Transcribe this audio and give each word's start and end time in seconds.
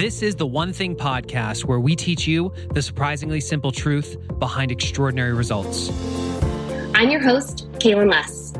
This 0.00 0.22
is 0.22 0.34
the 0.34 0.46
One 0.46 0.72
Thing 0.72 0.96
podcast 0.96 1.66
where 1.66 1.78
we 1.78 1.94
teach 1.94 2.26
you 2.26 2.54
the 2.72 2.80
surprisingly 2.80 3.38
simple 3.38 3.70
truth 3.70 4.16
behind 4.38 4.72
extraordinary 4.72 5.34
results. 5.34 5.90
I'm 6.94 7.10
your 7.10 7.20
host, 7.20 7.70
Kaylin 7.72 8.10
Less. 8.10 8.54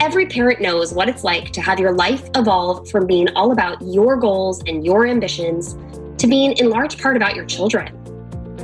Every 0.00 0.26
parent 0.26 0.60
knows 0.60 0.94
what 0.94 1.08
it's 1.08 1.24
like 1.24 1.50
to 1.54 1.60
have 1.60 1.80
your 1.80 1.92
life 1.92 2.30
evolve 2.36 2.88
from 2.88 3.04
being 3.04 3.30
all 3.30 3.50
about 3.50 3.82
your 3.82 4.16
goals 4.16 4.62
and 4.68 4.86
your 4.86 5.08
ambitions 5.08 5.76
to 6.18 6.28
being 6.28 6.52
in 6.52 6.70
large 6.70 7.02
part 7.02 7.16
about 7.16 7.34
your 7.34 7.44
children. 7.44 7.88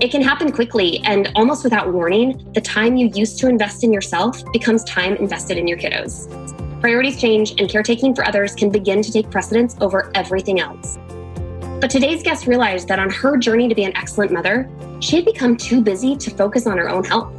It 0.00 0.12
can 0.12 0.22
happen 0.22 0.52
quickly 0.52 1.00
and 1.04 1.32
almost 1.34 1.64
without 1.64 1.92
warning. 1.92 2.52
The 2.52 2.60
time 2.60 2.96
you 2.96 3.10
used 3.12 3.40
to 3.40 3.48
invest 3.48 3.82
in 3.82 3.92
yourself 3.92 4.44
becomes 4.52 4.84
time 4.84 5.16
invested 5.16 5.58
in 5.58 5.66
your 5.66 5.78
kiddos. 5.78 6.30
Priorities 6.80 7.20
change, 7.20 7.60
and 7.60 7.68
caretaking 7.68 8.14
for 8.14 8.24
others 8.24 8.54
can 8.54 8.70
begin 8.70 9.02
to 9.02 9.10
take 9.10 9.28
precedence 9.28 9.74
over 9.80 10.12
everything 10.14 10.60
else. 10.60 10.96
But 11.80 11.90
today's 11.90 12.24
guest 12.24 12.48
realized 12.48 12.88
that 12.88 12.98
on 12.98 13.08
her 13.10 13.36
journey 13.36 13.68
to 13.68 13.74
be 13.74 13.84
an 13.84 13.96
excellent 13.96 14.32
mother, 14.32 14.68
she 14.98 15.14
had 15.14 15.24
become 15.24 15.56
too 15.56 15.80
busy 15.80 16.16
to 16.16 16.30
focus 16.30 16.66
on 16.66 16.76
her 16.76 16.88
own 16.88 17.04
health. 17.04 17.32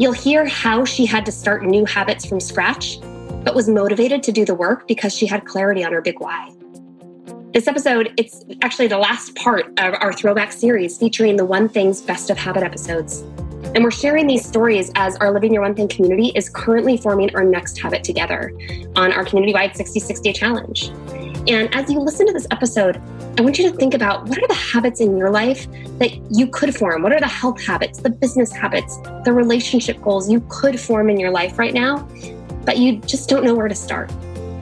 You'll 0.00 0.12
hear 0.12 0.44
how 0.46 0.84
she 0.84 1.06
had 1.06 1.24
to 1.26 1.32
start 1.32 1.62
new 1.62 1.84
habits 1.84 2.26
from 2.26 2.40
scratch, 2.40 2.98
but 3.44 3.54
was 3.54 3.68
motivated 3.68 4.20
to 4.24 4.32
do 4.32 4.44
the 4.44 4.54
work 4.54 4.88
because 4.88 5.14
she 5.16 5.26
had 5.26 5.44
clarity 5.44 5.84
on 5.84 5.92
her 5.92 6.00
big 6.00 6.18
why. 6.18 6.50
This 7.52 7.68
episode, 7.68 8.12
it's 8.16 8.44
actually 8.62 8.88
the 8.88 8.98
last 8.98 9.36
part 9.36 9.66
of 9.78 9.94
our 10.00 10.12
throwback 10.12 10.50
series 10.50 10.98
featuring 10.98 11.36
the 11.36 11.44
One 11.44 11.68
Thing's 11.68 12.00
Best 12.00 12.30
of 12.30 12.38
Habit 12.38 12.64
episodes. 12.64 13.20
And 13.74 13.84
we're 13.84 13.92
sharing 13.92 14.26
these 14.26 14.44
stories 14.44 14.90
as 14.96 15.16
our 15.16 15.30
Living 15.30 15.54
Your 15.54 15.62
One 15.62 15.74
Thing 15.76 15.86
community 15.86 16.32
is 16.34 16.48
currently 16.48 16.96
forming 16.96 17.32
our 17.36 17.44
next 17.44 17.78
habit 17.78 18.02
together 18.02 18.50
on 18.96 19.12
our 19.12 19.24
community 19.24 19.52
wide 19.54 19.76
66 19.76 20.18
day 20.20 20.32
challenge. 20.32 20.90
And 21.48 21.74
as 21.74 21.90
you 21.90 21.98
listen 21.98 22.26
to 22.26 22.32
this 22.32 22.46
episode, 22.50 23.02
I 23.38 23.42
want 23.42 23.58
you 23.58 23.68
to 23.70 23.76
think 23.76 23.94
about 23.94 24.28
what 24.28 24.38
are 24.38 24.46
the 24.46 24.54
habits 24.54 25.00
in 25.00 25.16
your 25.16 25.30
life 25.30 25.66
that 25.98 26.12
you 26.30 26.46
could 26.46 26.74
form? 26.74 27.02
What 27.02 27.12
are 27.12 27.20
the 27.20 27.26
health 27.26 27.60
habits, 27.60 27.98
the 27.98 28.10
business 28.10 28.52
habits, 28.52 28.98
the 29.24 29.32
relationship 29.32 30.00
goals 30.02 30.30
you 30.30 30.44
could 30.48 30.78
form 30.78 31.10
in 31.10 31.18
your 31.18 31.30
life 31.30 31.58
right 31.58 31.74
now, 31.74 32.08
but 32.64 32.78
you 32.78 32.98
just 32.98 33.28
don't 33.28 33.44
know 33.44 33.54
where 33.54 33.68
to 33.68 33.74
start? 33.74 34.10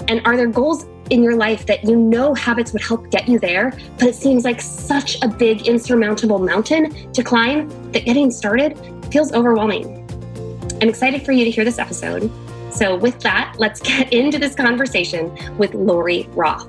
And 0.08 0.22
are 0.24 0.36
there 0.36 0.46
goals 0.46 0.86
in 1.10 1.22
your 1.22 1.36
life 1.36 1.66
that 1.66 1.84
you 1.84 1.96
know 1.96 2.32
habits 2.34 2.72
would 2.72 2.82
help 2.82 3.10
get 3.10 3.28
you 3.28 3.38
there, 3.38 3.72
but 3.98 4.08
it 4.08 4.14
seems 4.14 4.44
like 4.44 4.60
such 4.60 5.20
a 5.22 5.28
big, 5.28 5.66
insurmountable 5.66 6.38
mountain 6.38 7.12
to 7.12 7.22
climb 7.22 7.68
that 7.92 8.04
getting 8.04 8.30
started 8.30 8.78
feels 9.12 9.32
overwhelming. 9.32 9.96
I'm 10.80 10.88
excited 10.88 11.24
for 11.26 11.32
you 11.32 11.44
to 11.44 11.50
hear 11.50 11.64
this 11.64 11.78
episode. 11.78 12.30
So, 12.72 12.96
with 12.96 13.18
that, 13.20 13.56
let's 13.58 13.80
get 13.98 14.12
into 14.12 14.38
this 14.38 14.54
conversation 14.54 15.36
with 15.58 15.74
Laurie 15.74 16.28
Roth. 16.32 16.68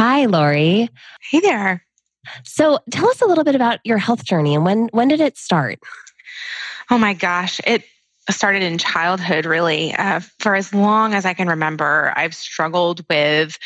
Hi, 0.00 0.24
Laurie. 0.24 0.88
Hey 1.30 1.40
there. 1.40 1.84
So, 2.42 2.78
tell 2.90 3.10
us 3.10 3.20
a 3.20 3.26
little 3.26 3.44
bit 3.44 3.54
about 3.54 3.80
your 3.84 3.98
health 3.98 4.24
journey 4.24 4.54
and 4.54 4.64
when 4.64 4.88
when 4.92 5.08
did 5.08 5.20
it 5.20 5.36
start? 5.36 5.78
Oh 6.90 6.96
my 6.96 7.12
gosh, 7.12 7.60
it 7.66 7.84
started 8.30 8.62
in 8.62 8.78
childhood 8.78 9.44
really. 9.44 9.92
Uh, 9.92 10.20
for 10.38 10.54
as 10.54 10.72
long 10.72 11.12
as 11.12 11.26
I 11.26 11.34
can 11.34 11.48
remember, 11.48 12.14
I've 12.16 12.34
struggled 12.34 13.04
with 13.10 13.58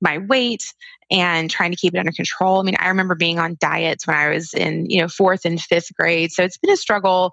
my 0.00 0.18
weight 0.18 0.72
and 1.10 1.50
trying 1.50 1.72
to 1.72 1.76
keep 1.76 1.92
it 1.92 1.98
under 1.98 2.12
control. 2.12 2.60
I 2.60 2.62
mean, 2.62 2.76
I 2.78 2.86
remember 2.86 3.16
being 3.16 3.40
on 3.40 3.56
diets 3.58 4.06
when 4.06 4.14
I 4.14 4.28
was 4.28 4.54
in, 4.54 4.88
you 4.88 5.00
know, 5.00 5.06
4th 5.06 5.44
and 5.44 5.58
5th 5.58 5.92
grade. 5.94 6.30
So 6.30 6.44
it's 6.44 6.56
been 6.56 6.70
a 6.70 6.76
struggle 6.76 7.32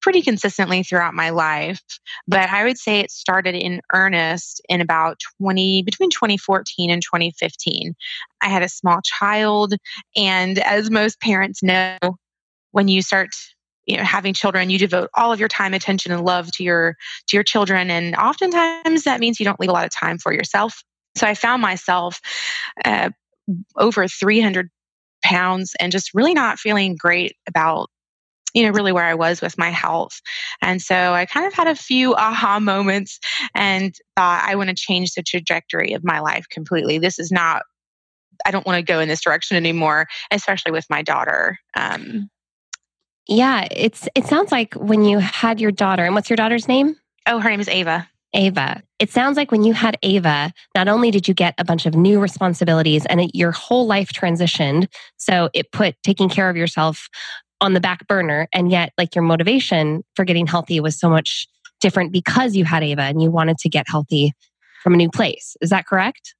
pretty 0.00 0.22
consistently 0.22 0.82
throughout 0.82 1.14
my 1.14 1.30
life. 1.30 1.80
But 2.26 2.48
I 2.50 2.64
would 2.64 2.78
say 2.78 3.00
it 3.00 3.10
started 3.10 3.54
in 3.54 3.80
earnest 3.92 4.60
in 4.68 4.80
about 4.80 5.20
20, 5.40 5.82
between 5.82 6.10
2014 6.10 6.90
and 6.90 7.02
2015. 7.02 7.94
I 8.40 8.48
had 8.48 8.62
a 8.62 8.68
small 8.68 9.00
child. 9.04 9.74
And 10.16 10.58
as 10.58 10.90
most 10.90 11.20
parents 11.20 11.62
know, 11.62 11.98
when 12.72 12.88
you 12.88 13.02
start 13.02 13.30
you 13.86 13.96
know 13.96 14.04
having 14.04 14.34
children 14.34 14.70
you 14.70 14.78
devote 14.78 15.08
all 15.14 15.32
of 15.32 15.40
your 15.40 15.48
time 15.48 15.72
attention 15.74 16.12
and 16.12 16.24
love 16.24 16.52
to 16.52 16.62
your 16.62 16.96
to 17.26 17.36
your 17.36 17.42
children 17.42 17.90
and 17.90 18.14
oftentimes 18.14 19.04
that 19.04 19.20
means 19.20 19.40
you 19.40 19.44
don't 19.44 19.58
leave 19.58 19.70
a 19.70 19.72
lot 19.72 19.86
of 19.86 19.90
time 19.90 20.18
for 20.18 20.32
yourself 20.32 20.82
so 21.16 21.26
i 21.26 21.34
found 21.34 21.62
myself 21.62 22.20
uh, 22.84 23.08
over 23.76 24.06
300 24.06 24.68
pounds 25.24 25.74
and 25.80 25.92
just 25.92 26.14
really 26.14 26.34
not 26.34 26.58
feeling 26.58 26.94
great 26.94 27.32
about 27.48 27.88
you 28.54 28.64
know, 28.64 28.70
really 28.70 28.92
where 28.92 29.04
I 29.04 29.14
was 29.14 29.40
with 29.40 29.58
my 29.58 29.70
health. 29.70 30.20
And 30.62 30.80
so 30.80 30.94
I 30.94 31.26
kind 31.26 31.46
of 31.46 31.52
had 31.52 31.66
a 31.66 31.74
few 31.74 32.14
aha 32.14 32.60
moments 32.60 33.18
and 33.54 33.94
thought, 34.16 34.44
I 34.44 34.54
want 34.56 34.70
to 34.70 34.74
change 34.74 35.12
the 35.12 35.22
trajectory 35.22 35.92
of 35.92 36.04
my 36.04 36.20
life 36.20 36.46
completely. 36.50 36.98
This 36.98 37.18
is 37.18 37.30
not, 37.30 37.62
I 38.44 38.50
don't 38.50 38.66
want 38.66 38.78
to 38.78 38.82
go 38.82 39.00
in 39.00 39.08
this 39.08 39.22
direction 39.22 39.56
anymore, 39.56 40.06
especially 40.30 40.72
with 40.72 40.86
my 40.90 41.02
daughter. 41.02 41.58
Um, 41.76 42.30
yeah, 43.28 43.68
it's 43.70 44.08
it 44.16 44.26
sounds 44.26 44.50
like 44.50 44.74
when 44.74 45.04
you 45.04 45.18
had 45.18 45.60
your 45.60 45.70
daughter, 45.70 46.04
and 46.04 46.14
what's 46.14 46.28
your 46.28 46.36
daughter's 46.36 46.66
name? 46.66 46.96
Oh, 47.26 47.38
her 47.38 47.48
name 47.48 47.60
is 47.60 47.68
Ava. 47.68 48.08
Ava. 48.34 48.82
It 48.98 49.10
sounds 49.10 49.36
like 49.36 49.50
when 49.52 49.62
you 49.62 49.72
had 49.72 49.96
Ava, 50.02 50.52
not 50.74 50.88
only 50.88 51.10
did 51.10 51.28
you 51.28 51.34
get 51.34 51.54
a 51.58 51.64
bunch 51.64 51.86
of 51.86 51.94
new 51.94 52.20
responsibilities 52.20 53.06
and 53.06 53.20
it, 53.20 53.34
your 53.34 53.52
whole 53.52 53.86
life 53.86 54.12
transitioned, 54.12 54.88
so 55.16 55.48
it 55.54 55.70
put 55.72 55.96
taking 56.02 56.28
care 56.28 56.50
of 56.50 56.56
yourself 56.56 57.08
on 57.60 57.74
the 57.74 57.80
back 57.80 58.06
burner. 58.06 58.48
And 58.52 58.70
yet, 58.70 58.92
like 58.98 59.14
your 59.14 59.24
motivation 59.24 60.04
for 60.14 60.24
getting 60.24 60.46
healthy 60.46 60.80
was 60.80 60.98
so 60.98 61.10
much 61.10 61.46
different 61.80 62.12
because 62.12 62.54
you 62.56 62.64
had 62.64 62.82
Ava 62.82 63.02
and 63.02 63.22
you 63.22 63.30
wanted 63.30 63.58
to 63.58 63.68
get 63.68 63.86
healthy 63.88 64.32
from 64.82 64.94
a 64.94 64.96
new 64.96 65.10
place. 65.10 65.56
Is 65.60 65.70
that 65.70 65.86
correct? 65.86 66.34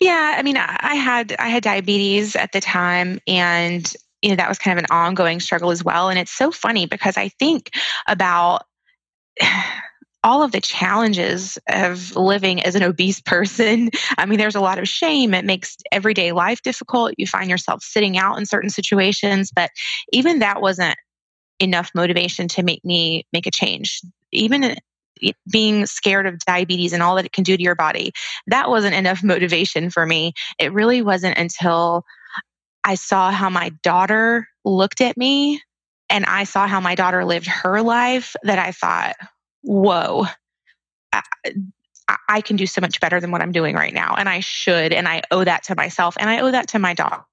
Yeah, 0.00 0.34
I 0.36 0.42
mean, 0.42 0.56
I 0.56 0.94
had 0.94 1.34
I 1.38 1.48
had 1.48 1.62
diabetes 1.62 2.34
at 2.36 2.52
the 2.52 2.60
time, 2.60 3.20
and 3.26 3.92
you 4.22 4.30
know 4.30 4.36
that 4.36 4.48
was 4.48 4.58
kind 4.58 4.78
of 4.78 4.84
an 4.84 4.90
ongoing 4.90 5.40
struggle 5.40 5.70
as 5.70 5.84
well. 5.84 6.08
And 6.08 6.18
it's 6.18 6.30
so 6.30 6.50
funny 6.50 6.86
because 6.86 7.16
I 7.16 7.28
think 7.28 7.70
about 8.06 8.62
all 10.22 10.42
of 10.42 10.52
the 10.52 10.60
challenges 10.60 11.58
of 11.68 12.14
living 12.14 12.62
as 12.62 12.74
an 12.74 12.82
obese 12.82 13.20
person. 13.20 13.90
I 14.18 14.26
mean, 14.26 14.38
there's 14.38 14.54
a 14.54 14.60
lot 14.60 14.78
of 14.78 14.88
shame. 14.88 15.34
It 15.34 15.44
makes 15.44 15.76
everyday 15.92 16.32
life 16.32 16.62
difficult. 16.62 17.14
You 17.16 17.26
find 17.26 17.48
yourself 17.48 17.82
sitting 17.82 18.18
out 18.18 18.38
in 18.38 18.46
certain 18.46 18.70
situations, 18.70 19.50
but 19.54 19.70
even 20.12 20.40
that 20.40 20.60
wasn't 20.60 20.96
enough 21.58 21.90
motivation 21.94 22.48
to 22.48 22.62
make 22.62 22.84
me 22.84 23.26
make 23.32 23.46
a 23.46 23.50
change. 23.50 24.00
Even 24.32 24.64
eh, 25.22 25.32
being 25.50 25.86
scared 25.86 26.26
of 26.26 26.38
diabetes 26.40 26.92
and 26.92 27.02
all 27.02 27.16
that 27.16 27.26
it 27.26 27.32
can 27.32 27.44
do 27.44 27.56
to 27.56 27.62
your 27.62 27.74
body, 27.74 28.12
that 28.46 28.68
wasn't 28.68 28.94
enough 28.94 29.22
motivation 29.24 29.90
for 29.90 30.06
me. 30.06 30.32
It 30.58 30.72
really 30.72 31.02
wasn't 31.02 31.38
until 31.38 32.04
I 32.84 32.94
saw 32.94 33.30
how 33.30 33.50
my 33.50 33.70
daughter 33.82 34.48
looked 34.64 35.00
at 35.00 35.16
me 35.16 35.62
and 36.08 36.24
I 36.24 36.44
saw 36.44 36.66
how 36.66 36.80
my 36.80 36.94
daughter 36.94 37.24
lived 37.24 37.46
her 37.46 37.82
life 37.82 38.34
that 38.42 38.58
I 38.58 38.72
thought, 38.72 39.16
whoa, 39.62 40.26
I, 41.12 41.22
I 42.28 42.40
can 42.40 42.56
do 42.56 42.66
so 42.66 42.80
much 42.80 43.00
better 43.00 43.20
than 43.20 43.30
what 43.30 43.40
I'm 43.40 43.52
doing 43.52 43.76
right 43.76 43.94
now. 43.94 44.14
And 44.16 44.28
I 44.28 44.40
should. 44.40 44.92
And 44.92 45.08
I 45.08 45.22
owe 45.30 45.44
that 45.44 45.64
to 45.64 45.74
myself 45.74 46.16
and 46.18 46.28
I 46.28 46.40
owe 46.40 46.50
that 46.50 46.68
to 46.68 46.78
my 46.78 46.94
daughter 46.94 47.24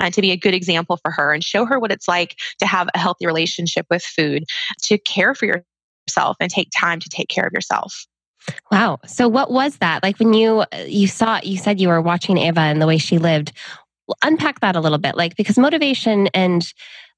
and 0.00 0.14
to 0.14 0.20
be 0.20 0.32
a 0.32 0.36
good 0.36 0.54
example 0.54 0.96
for 0.96 1.10
her 1.10 1.32
and 1.32 1.44
show 1.44 1.64
her 1.66 1.78
what 1.78 1.92
it's 1.92 2.08
like 2.08 2.36
to 2.58 2.66
have 2.66 2.88
a 2.94 2.98
healthy 2.98 3.26
relationship 3.26 3.86
with 3.90 4.02
food, 4.02 4.44
to 4.82 4.98
care 4.98 5.34
for 5.34 5.46
yourself 5.46 6.36
and 6.40 6.50
take 6.50 6.70
time 6.76 7.00
to 7.00 7.08
take 7.08 7.28
care 7.28 7.46
of 7.46 7.52
yourself. 7.52 8.06
Wow. 8.70 8.98
So 9.06 9.28
what 9.28 9.50
was 9.50 9.78
that? 9.78 10.02
Like 10.02 10.18
when 10.18 10.32
you 10.32 10.60
uh, 10.60 10.84
you 10.86 11.08
saw 11.08 11.40
you 11.42 11.58
said 11.58 11.80
you 11.80 11.88
were 11.88 12.00
watching 12.00 12.38
Ava 12.38 12.60
and 12.60 12.80
the 12.80 12.86
way 12.86 12.98
she 12.98 13.18
lived. 13.18 13.52
Unpack 14.22 14.60
that 14.60 14.76
a 14.76 14.80
little 14.80 14.98
bit 14.98 15.16
like 15.16 15.36
because 15.36 15.58
motivation 15.58 16.28
and 16.28 16.72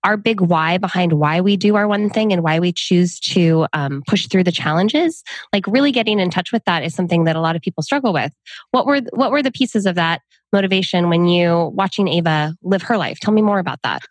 our 0.04 0.16
big 0.16 0.40
why 0.40 0.78
behind 0.78 1.12
why 1.14 1.40
we 1.40 1.56
do 1.56 1.76
our 1.76 1.88
one 1.88 2.10
thing 2.10 2.32
and 2.32 2.42
why 2.42 2.58
we 2.58 2.72
choose 2.72 3.18
to 3.18 3.66
um, 3.72 4.02
push 4.06 4.26
through 4.28 4.44
the 4.44 4.52
challenges 4.52 5.22
like 5.52 5.66
really 5.66 5.92
getting 5.92 6.20
in 6.20 6.30
touch 6.30 6.52
with 6.52 6.64
that 6.64 6.84
is 6.84 6.94
something 6.94 7.24
that 7.24 7.36
a 7.36 7.40
lot 7.40 7.56
of 7.56 7.62
people 7.62 7.82
struggle 7.82 8.12
with 8.12 8.32
what 8.70 8.86
were 8.86 9.00
what 9.12 9.30
were 9.30 9.42
the 9.42 9.52
pieces 9.52 9.86
of 9.86 9.94
that 9.94 10.22
motivation 10.52 11.08
when 11.08 11.26
you 11.26 11.70
watching 11.74 12.08
ava 12.08 12.54
live 12.62 12.82
her 12.82 12.96
life 12.96 13.18
tell 13.20 13.34
me 13.34 13.42
more 13.42 13.58
about 13.58 13.80
that 13.82 14.02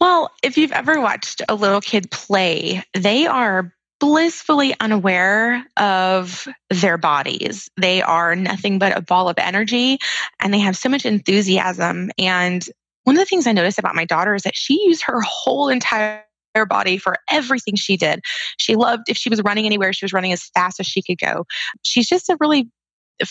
well 0.00 0.30
if 0.42 0.56
you've 0.56 0.72
ever 0.72 1.00
watched 1.00 1.42
a 1.48 1.54
little 1.54 1.80
kid 1.80 2.10
play 2.10 2.82
they 2.94 3.26
are 3.26 3.72
blissfully 4.00 4.74
unaware 4.80 5.64
of 5.76 6.48
their 6.70 6.96
bodies. 6.96 7.68
They 7.76 8.02
are 8.02 8.34
nothing 8.34 8.78
but 8.78 8.96
a 8.96 9.02
ball 9.02 9.28
of 9.28 9.36
energy 9.38 9.98
and 10.40 10.52
they 10.52 10.58
have 10.60 10.76
so 10.76 10.88
much 10.88 11.04
enthusiasm. 11.04 12.10
And 12.18 12.66
one 13.04 13.16
of 13.16 13.20
the 13.20 13.26
things 13.26 13.46
I 13.46 13.52
noticed 13.52 13.78
about 13.78 13.94
my 13.94 14.04
daughter 14.04 14.34
is 14.34 14.42
that 14.42 14.56
she 14.56 14.82
used 14.84 15.02
her 15.04 15.20
whole 15.22 15.68
entire 15.68 16.24
body 16.68 16.98
for 16.98 17.16
everything 17.30 17.76
she 17.76 17.96
did. 17.96 18.20
She 18.58 18.76
loved 18.76 19.04
if 19.08 19.16
she 19.16 19.30
was 19.30 19.42
running 19.42 19.66
anywhere, 19.66 19.92
she 19.92 20.04
was 20.04 20.12
running 20.12 20.32
as 20.32 20.50
fast 20.54 20.80
as 20.80 20.86
she 20.86 21.02
could 21.02 21.18
go. 21.18 21.46
She's 21.82 22.08
just 22.08 22.28
a 22.28 22.36
really 22.40 22.68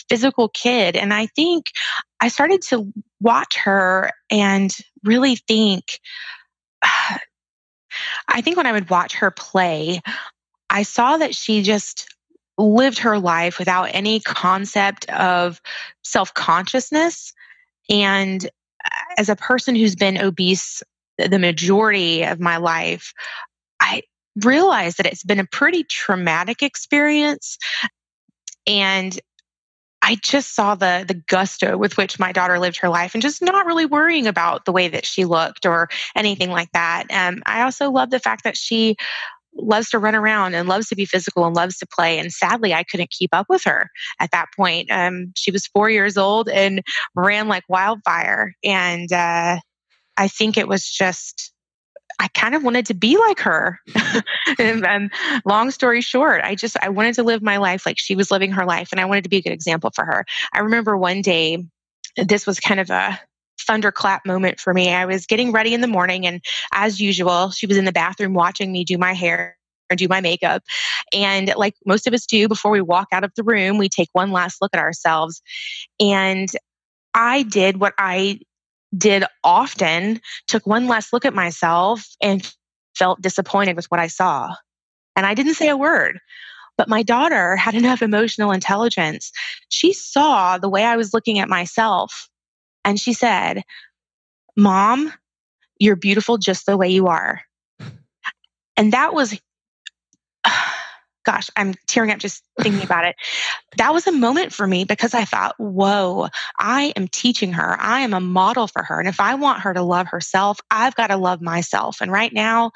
physical 0.08 0.48
kid. 0.48 0.96
And 0.96 1.12
I 1.12 1.26
think 1.26 1.66
I 2.20 2.28
started 2.28 2.62
to 2.62 2.92
watch 3.20 3.56
her 3.58 4.10
and 4.30 4.74
really 5.04 5.36
think, 5.36 6.00
I 6.82 8.40
think 8.40 8.56
when 8.56 8.66
I 8.66 8.72
would 8.72 8.90
watch 8.90 9.16
her 9.16 9.30
play, 9.30 10.00
I 10.68 10.84
saw 10.84 11.16
that 11.16 11.34
she 11.34 11.62
just 11.62 12.08
lived 12.56 12.98
her 13.00 13.18
life 13.18 13.58
without 13.58 13.84
any 13.92 14.20
concept 14.20 15.08
of 15.10 15.60
self 16.04 16.32
consciousness. 16.34 17.32
And 17.88 18.48
as 19.16 19.28
a 19.28 19.36
person 19.36 19.74
who's 19.74 19.96
been 19.96 20.18
obese 20.18 20.82
the 21.18 21.38
majority 21.38 22.22
of 22.24 22.40
my 22.40 22.56
life, 22.56 23.12
I 23.80 24.02
realized 24.42 24.98
that 24.98 25.06
it's 25.06 25.24
been 25.24 25.40
a 25.40 25.46
pretty 25.46 25.84
traumatic 25.84 26.62
experience. 26.62 27.58
And 28.66 29.18
I 30.02 30.16
just 30.22 30.54
saw 30.54 30.74
the 30.74 31.04
the 31.06 31.22
gusto 31.28 31.76
with 31.76 31.96
which 31.96 32.18
my 32.18 32.32
daughter 32.32 32.58
lived 32.58 32.78
her 32.78 32.88
life 32.88 33.14
and 33.14 33.22
just 33.22 33.42
not 33.42 33.66
really 33.66 33.84
worrying 33.84 34.26
about 34.26 34.64
the 34.64 34.72
way 34.72 34.88
that 34.88 35.04
she 35.04 35.26
looked 35.26 35.66
or 35.66 35.88
anything 36.16 36.50
like 36.50 36.72
that. 36.72 37.04
Um, 37.10 37.42
I 37.44 37.62
also 37.62 37.90
love 37.90 38.10
the 38.10 38.18
fact 38.18 38.44
that 38.44 38.56
she 38.56 38.96
loves 39.54 39.90
to 39.90 39.98
run 39.98 40.14
around 40.14 40.54
and 40.54 40.68
loves 40.68 40.88
to 40.88 40.96
be 40.96 41.04
physical 41.04 41.46
and 41.46 41.54
loves 41.54 41.78
to 41.78 41.86
play. 41.86 42.18
And 42.18 42.32
sadly, 42.32 42.72
I 42.72 42.84
couldn't 42.84 43.10
keep 43.10 43.30
up 43.32 43.46
with 43.48 43.64
her 43.64 43.88
at 44.18 44.30
that 44.32 44.46
point. 44.56 44.90
Um, 44.90 45.32
she 45.36 45.50
was 45.50 45.66
four 45.66 45.90
years 45.90 46.16
old 46.16 46.48
and 46.48 46.82
ran 47.14 47.48
like 47.48 47.64
wildfire. 47.68 48.54
And 48.64 49.12
uh, 49.12 49.58
I 50.16 50.28
think 50.28 50.56
it 50.56 50.68
was 50.68 50.88
just, 50.88 51.52
I 52.18 52.28
kind 52.28 52.54
of 52.54 52.62
wanted 52.62 52.86
to 52.86 52.94
be 52.94 53.16
like 53.16 53.40
her. 53.40 53.78
and, 54.58 54.86
and 54.86 55.10
long 55.44 55.70
story 55.70 56.00
short, 56.00 56.42
I 56.44 56.54
just, 56.54 56.76
I 56.82 56.90
wanted 56.90 57.14
to 57.14 57.22
live 57.22 57.42
my 57.42 57.56
life 57.56 57.86
like 57.86 57.98
she 57.98 58.14
was 58.14 58.30
living 58.30 58.52
her 58.52 58.66
life. 58.66 58.90
And 58.92 59.00
I 59.00 59.06
wanted 59.06 59.24
to 59.24 59.30
be 59.30 59.38
a 59.38 59.42
good 59.42 59.52
example 59.52 59.90
for 59.94 60.04
her. 60.04 60.24
I 60.52 60.60
remember 60.60 60.96
one 60.96 61.22
day, 61.22 61.64
this 62.16 62.46
was 62.46 62.58
kind 62.58 62.80
of 62.80 62.90
a 62.90 63.20
thunderclap 63.66 64.26
moment 64.26 64.60
for 64.60 64.74
me. 64.74 64.92
I 64.92 65.06
was 65.06 65.26
getting 65.26 65.52
ready 65.52 65.74
in 65.74 65.80
the 65.80 65.86
morning, 65.86 66.26
and 66.26 66.42
as 66.72 67.00
usual, 67.00 67.50
she 67.50 67.66
was 67.66 67.76
in 67.76 67.84
the 67.84 67.92
bathroom 67.92 68.34
watching 68.34 68.72
me 68.72 68.84
do 68.84 68.98
my 68.98 69.12
hair 69.12 69.56
or 69.90 69.96
do 69.96 70.08
my 70.08 70.20
makeup. 70.20 70.62
And 71.12 71.52
like 71.56 71.74
most 71.84 72.06
of 72.06 72.14
us 72.14 72.26
do 72.26 72.48
before 72.48 72.70
we 72.70 72.80
walk 72.80 73.08
out 73.12 73.24
of 73.24 73.32
the 73.34 73.42
room, 73.42 73.76
we 73.78 73.88
take 73.88 74.08
one 74.12 74.30
last 74.30 74.62
look 74.62 74.70
at 74.72 74.80
ourselves. 74.80 75.42
And 75.98 76.48
I 77.14 77.42
did 77.42 77.80
what 77.80 77.94
I 77.98 78.40
did 78.96 79.24
often, 79.44 80.20
took 80.46 80.66
one 80.66 80.86
last 80.86 81.12
look 81.12 81.24
at 81.24 81.34
myself 81.34 82.06
and 82.20 82.48
felt 82.96 83.20
disappointed 83.20 83.76
with 83.76 83.86
what 83.86 84.00
I 84.00 84.06
saw. 84.06 84.54
And 85.16 85.26
I 85.26 85.34
didn't 85.34 85.54
say 85.54 85.68
a 85.68 85.76
word. 85.76 86.20
But 86.76 86.88
my 86.88 87.02
daughter 87.02 87.56
had 87.56 87.74
enough 87.74 88.02
emotional 88.02 88.52
intelligence. 88.52 89.32
She 89.68 89.92
saw 89.92 90.58
the 90.58 90.68
way 90.68 90.84
I 90.84 90.96
was 90.96 91.12
looking 91.12 91.38
at 91.38 91.48
myself 91.48 92.28
and 92.84 92.98
she 92.98 93.12
said, 93.12 93.62
Mom, 94.56 95.12
you're 95.78 95.96
beautiful 95.96 96.38
just 96.38 96.66
the 96.66 96.76
way 96.76 96.88
you 96.88 97.06
are. 97.06 97.42
And 98.76 98.92
that 98.92 99.14
was, 99.14 99.38
gosh, 101.24 101.50
I'm 101.56 101.74
tearing 101.86 102.10
up 102.10 102.18
just 102.18 102.42
thinking 102.60 102.82
about 102.82 103.04
it. 103.04 103.16
That 103.76 103.92
was 103.92 104.06
a 104.06 104.12
moment 104.12 104.52
for 104.52 104.66
me 104.66 104.84
because 104.84 105.14
I 105.14 105.24
thought, 105.24 105.54
whoa, 105.58 106.28
I 106.58 106.92
am 106.96 107.08
teaching 107.08 107.52
her. 107.52 107.76
I 107.78 108.00
am 108.00 108.14
a 108.14 108.20
model 108.20 108.66
for 108.66 108.82
her. 108.82 108.98
And 108.98 109.08
if 109.08 109.20
I 109.20 109.34
want 109.34 109.60
her 109.60 109.74
to 109.74 109.82
love 109.82 110.08
herself, 110.08 110.60
I've 110.70 110.94
got 110.94 111.08
to 111.08 111.16
love 111.16 111.40
myself. 111.40 111.98
And 112.00 112.10
right 112.10 112.32
now, 112.32 112.72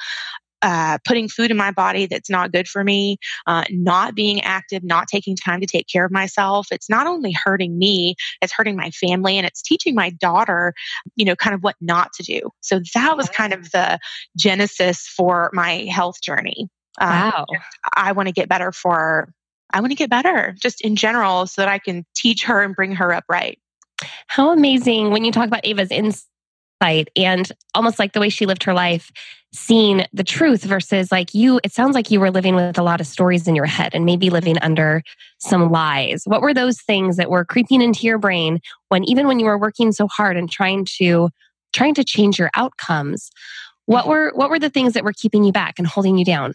uh, 0.64 0.96
putting 1.04 1.28
food 1.28 1.50
in 1.50 1.58
my 1.58 1.70
body 1.70 2.06
that's 2.06 2.30
not 2.30 2.50
good 2.50 2.66
for 2.66 2.82
me, 2.82 3.18
uh, 3.46 3.64
not 3.70 4.14
being 4.14 4.40
active, 4.40 4.82
not 4.82 5.06
taking 5.08 5.36
time 5.36 5.60
to 5.60 5.66
take 5.66 5.86
care 5.86 6.06
of 6.06 6.10
myself. 6.10 6.68
It's 6.72 6.88
not 6.88 7.06
only 7.06 7.32
hurting 7.32 7.78
me, 7.78 8.16
it's 8.40 8.52
hurting 8.52 8.74
my 8.74 8.90
family 8.90 9.36
and 9.36 9.46
it's 9.46 9.60
teaching 9.60 9.94
my 9.94 10.08
daughter, 10.08 10.72
you 11.16 11.26
know, 11.26 11.36
kind 11.36 11.54
of 11.54 11.62
what 11.62 11.76
not 11.82 12.14
to 12.14 12.22
do. 12.22 12.48
So 12.62 12.80
that 12.94 13.14
was 13.14 13.28
kind 13.28 13.52
of 13.52 13.70
the 13.72 13.98
genesis 14.38 15.06
for 15.06 15.50
my 15.52 15.84
health 15.90 16.22
journey. 16.22 16.70
Um, 16.98 17.10
wow. 17.10 17.46
I 17.94 18.12
want 18.12 18.28
to 18.28 18.32
get 18.32 18.48
better 18.48 18.72
for, 18.72 19.28
I 19.70 19.80
want 19.80 19.90
to 19.90 19.96
get 19.96 20.08
better 20.08 20.54
just 20.58 20.80
in 20.80 20.96
general 20.96 21.46
so 21.46 21.60
that 21.60 21.68
I 21.68 21.78
can 21.78 22.06
teach 22.16 22.44
her 22.44 22.62
and 22.62 22.74
bring 22.74 22.94
her 22.94 23.12
up 23.12 23.24
right. 23.28 23.58
How 24.28 24.50
amazing 24.50 25.10
when 25.10 25.26
you 25.26 25.32
talk 25.32 25.46
about 25.46 25.66
Ava's 25.66 25.90
insight 25.90 26.24
and 27.16 27.50
almost 27.74 27.98
like 27.98 28.12
the 28.12 28.20
way 28.20 28.28
she 28.28 28.46
lived 28.46 28.62
her 28.64 28.74
life 28.74 29.10
seeing 29.52 30.04
the 30.12 30.24
truth 30.24 30.64
versus 30.64 31.12
like 31.12 31.32
you 31.32 31.60
it 31.62 31.72
sounds 31.72 31.94
like 31.94 32.10
you 32.10 32.18
were 32.18 32.30
living 32.30 32.56
with 32.56 32.76
a 32.76 32.82
lot 32.82 33.00
of 33.00 33.06
stories 33.06 33.46
in 33.46 33.54
your 33.54 33.66
head 33.66 33.94
and 33.94 34.04
maybe 34.04 34.28
living 34.28 34.58
under 34.58 35.02
some 35.38 35.70
lies. 35.70 36.24
What 36.26 36.42
were 36.42 36.52
those 36.52 36.80
things 36.80 37.16
that 37.16 37.30
were 37.30 37.44
creeping 37.44 37.80
into 37.80 38.06
your 38.06 38.18
brain 38.18 38.60
when 38.88 39.04
even 39.04 39.26
when 39.26 39.38
you 39.38 39.46
were 39.46 39.58
working 39.58 39.92
so 39.92 40.08
hard 40.08 40.36
and 40.36 40.50
trying 40.50 40.86
to 40.98 41.30
trying 41.72 41.94
to 41.94 42.04
change 42.04 42.38
your 42.38 42.50
outcomes 42.54 43.30
what 43.86 44.06
were 44.06 44.32
what 44.34 44.50
were 44.50 44.58
the 44.58 44.70
things 44.70 44.94
that 44.94 45.04
were 45.04 45.12
keeping 45.12 45.44
you 45.44 45.52
back 45.52 45.78
and 45.78 45.86
holding 45.86 46.18
you 46.18 46.24
down? 46.24 46.54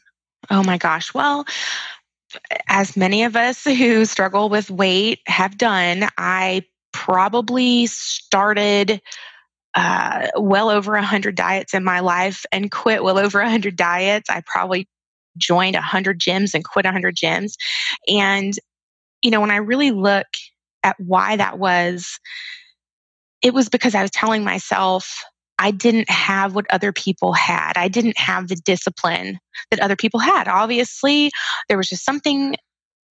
Oh 0.50 0.64
my 0.64 0.78
gosh. 0.78 1.14
Well 1.14 1.46
as 2.68 2.96
many 2.96 3.24
of 3.24 3.36
us 3.36 3.64
who 3.64 4.06
struggle 4.06 4.50
with 4.50 4.70
weight 4.70 5.20
have 5.26 5.58
done 5.58 6.08
i 6.20 6.64
probably 6.92 7.88
started 7.88 9.02
uh, 9.76 10.28
well 10.36 10.70
over 10.70 10.96
a 10.96 11.00
100 11.00 11.36
diets 11.36 11.74
in 11.74 11.84
my 11.84 12.00
life 12.00 12.46
and 12.52 12.72
quit 12.72 13.04
well 13.04 13.20
over 13.20 13.40
a 13.40 13.44
100 13.44 13.76
diets. 13.76 14.30
I 14.30 14.42
probably 14.46 14.88
joined 15.38 15.76
a 15.76 15.80
100 15.80 16.20
gyms 16.20 16.54
and 16.54 16.64
quit 16.64 16.86
a 16.86 16.90
100 16.90 17.16
gyms. 17.16 17.54
And, 18.08 18.54
you 19.24 19.32
know, 19.32 19.42
when 19.42 19.52
I 19.52 19.58
really 19.58 19.92
look 19.92 20.28
at 20.84 20.96
why 21.00 21.36
that 21.36 21.60
was, 21.60 22.20
it 23.42 23.54
was 23.54 23.70
because 23.70 23.96
I 23.96 24.02
was 24.02 24.12
telling 24.12 24.44
myself 24.44 25.24
I 25.60 25.72
didn't 25.72 26.10
have 26.10 26.56
what 26.56 26.66
other 26.70 26.94
people 26.94 27.34
had. 27.34 27.74
I 27.76 27.90
didn't 27.90 28.18
have 28.18 28.48
the 28.48 28.56
discipline 28.56 29.40
that 29.72 29.82
other 29.82 29.98
people 29.98 30.22
had. 30.22 30.48
Obviously, 30.48 31.32
there 31.68 31.78
was 31.78 31.90
just 31.90 32.06
something 32.06 32.56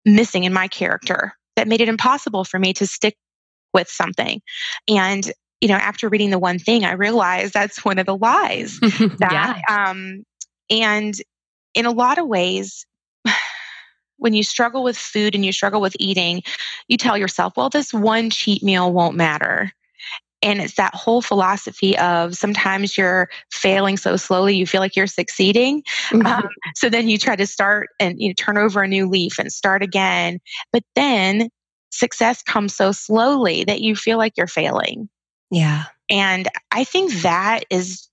missing 0.07 0.45
in 0.45 0.53
my 0.53 0.67
character 0.67 1.35
that 1.57 1.69
made 1.69 1.83
it 1.83 1.89
impossible 1.89 2.45
for 2.45 2.59
me 2.59 2.73
to 2.73 2.87
stick 2.87 3.17
with 3.75 3.89
something. 3.89 4.41
And 4.89 5.31
you 5.61 5.69
know, 5.69 5.75
after 5.75 6.09
reading 6.09 6.31
the 6.31 6.39
one 6.39 6.59
thing, 6.59 6.85
I 6.85 6.93
realized 6.93 7.53
that's 7.53 7.85
one 7.85 7.99
of 7.99 8.07
the 8.07 8.17
lies. 8.17 8.79
that, 8.81 9.61
yeah. 9.69 9.89
um, 9.91 10.25
and 10.71 11.15
in 11.75 11.87
a 11.87 11.91
lot 11.91 12.19
of 12.19 12.27
ways, 12.27 12.87
when 14.19 14.35
you 14.35 14.43
struggle 14.43 14.85
with 14.85 14.97
food 14.97 15.35
and 15.35 15.45
you 15.45 15.53
struggle 15.53 15.81
with 15.81 15.97
eating, 15.99 16.43
you 16.89 16.97
tell 16.97 17.17
yourself, 17.19 17.55
well, 17.57 17.71
this 17.71 17.93
one 17.93 18.31
cheat 18.31 18.63
meal 18.63 18.93
won't 18.93 19.17
matter. 19.17 19.73
And 20.41 20.61
it's 20.61 20.75
that 20.75 20.95
whole 20.95 21.21
philosophy 21.21 21.99
of 21.99 22.37
sometimes 22.37 22.97
you're 22.97 23.29
failing 23.51 23.97
so 23.97 24.15
slowly, 24.17 24.55
you 24.55 24.67
feel 24.67 24.81
like 24.81 24.95
you're 24.95 25.09
succeeding. 25.09 25.83
Mm-hmm. 26.11 26.27
Um, 26.27 26.49
so 26.77 26.89
then 26.89 27.09
you 27.09 27.19
try 27.19 27.35
to 27.35 27.47
start 27.47 27.89
and 27.99 28.21
you 28.21 28.29
know, 28.29 28.35
turn 28.37 28.57
over 28.57 28.83
a 28.83 28.89
new 28.89 29.09
leaf 29.09 29.41
and 29.41 29.53
start 29.53 29.83
again. 29.83 30.39
But 30.73 30.85
then 30.95 31.49
success 31.91 32.43
comes 32.43 32.75
so 32.75 32.93
slowly 32.93 33.65
that 33.65 33.81
you 33.81 33.97
feel 33.97 34.17
like 34.17 34.35
you're 34.37 34.47
failing. 34.47 35.09
Yeah. 35.51 35.85
And 36.11 36.49
I 36.71 36.85
think 36.85 37.13
that 37.23 37.65
is 37.71 38.09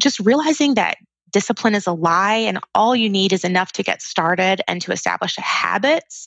just 0.00 0.20
realizing 0.20 0.74
that 0.74 0.96
discipline 1.32 1.74
is 1.74 1.86
a 1.86 1.92
lie 1.92 2.36
and 2.36 2.58
all 2.74 2.96
you 2.96 3.10
need 3.10 3.32
is 3.32 3.44
enough 3.44 3.72
to 3.72 3.82
get 3.82 4.00
started 4.00 4.62
and 4.68 4.80
to 4.82 4.92
establish 4.92 5.36
habits 5.36 6.26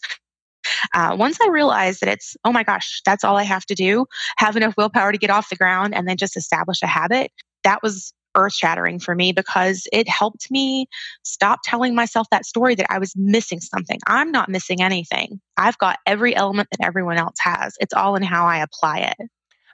uh, 0.94 1.16
once 1.18 1.40
I 1.42 1.48
realized 1.50 2.02
that 2.02 2.10
it's, 2.10 2.36
oh 2.46 2.52
my 2.52 2.64
gosh, 2.64 3.02
that's 3.06 3.24
all 3.24 3.38
I 3.38 3.44
have 3.44 3.66
to 3.68 3.76
do, 3.76 4.06
have 4.38 4.56
enough 4.56 4.76
willpower 4.78 5.12
to 5.12 5.18
get 5.18 5.30
off 5.30 5.50
the 5.50 5.56
ground 5.56 5.96
and 5.96 6.08
then 6.08 6.18
just 6.18 6.38
establish 6.38 6.82
a 6.82 6.88
habit, 6.88 7.32
that 7.64 7.82
was 7.84 8.14
earth 8.36 8.54
shattering 8.54 9.00
for 9.00 9.16
me 9.16 9.32
because 9.32 9.88
it 9.92 10.08
helped 10.08 10.52
me 10.52 10.86
stop 11.24 11.60
telling 11.64 11.96
myself 11.96 12.28
that 12.32 12.46
story 12.46 12.76
that 12.76 12.86
I 12.90 13.00
was 13.00 13.14
missing 13.16 13.60
something. 13.60 14.00
I'm 14.08 14.32
not 14.32 14.50
missing 14.50 14.82
anything. 14.82 15.42
I've 15.58 15.78
got 15.80 15.98
every 16.06 16.36
element 16.36 16.70
that 16.72 16.86
everyone 16.86 17.18
else 17.18 17.38
has. 17.40 17.74
It's 17.80 17.94
all 17.94 18.16
in 18.16 18.24
how 18.24 18.46
I 18.46 18.60
apply 18.60 19.00
it. 19.00 19.30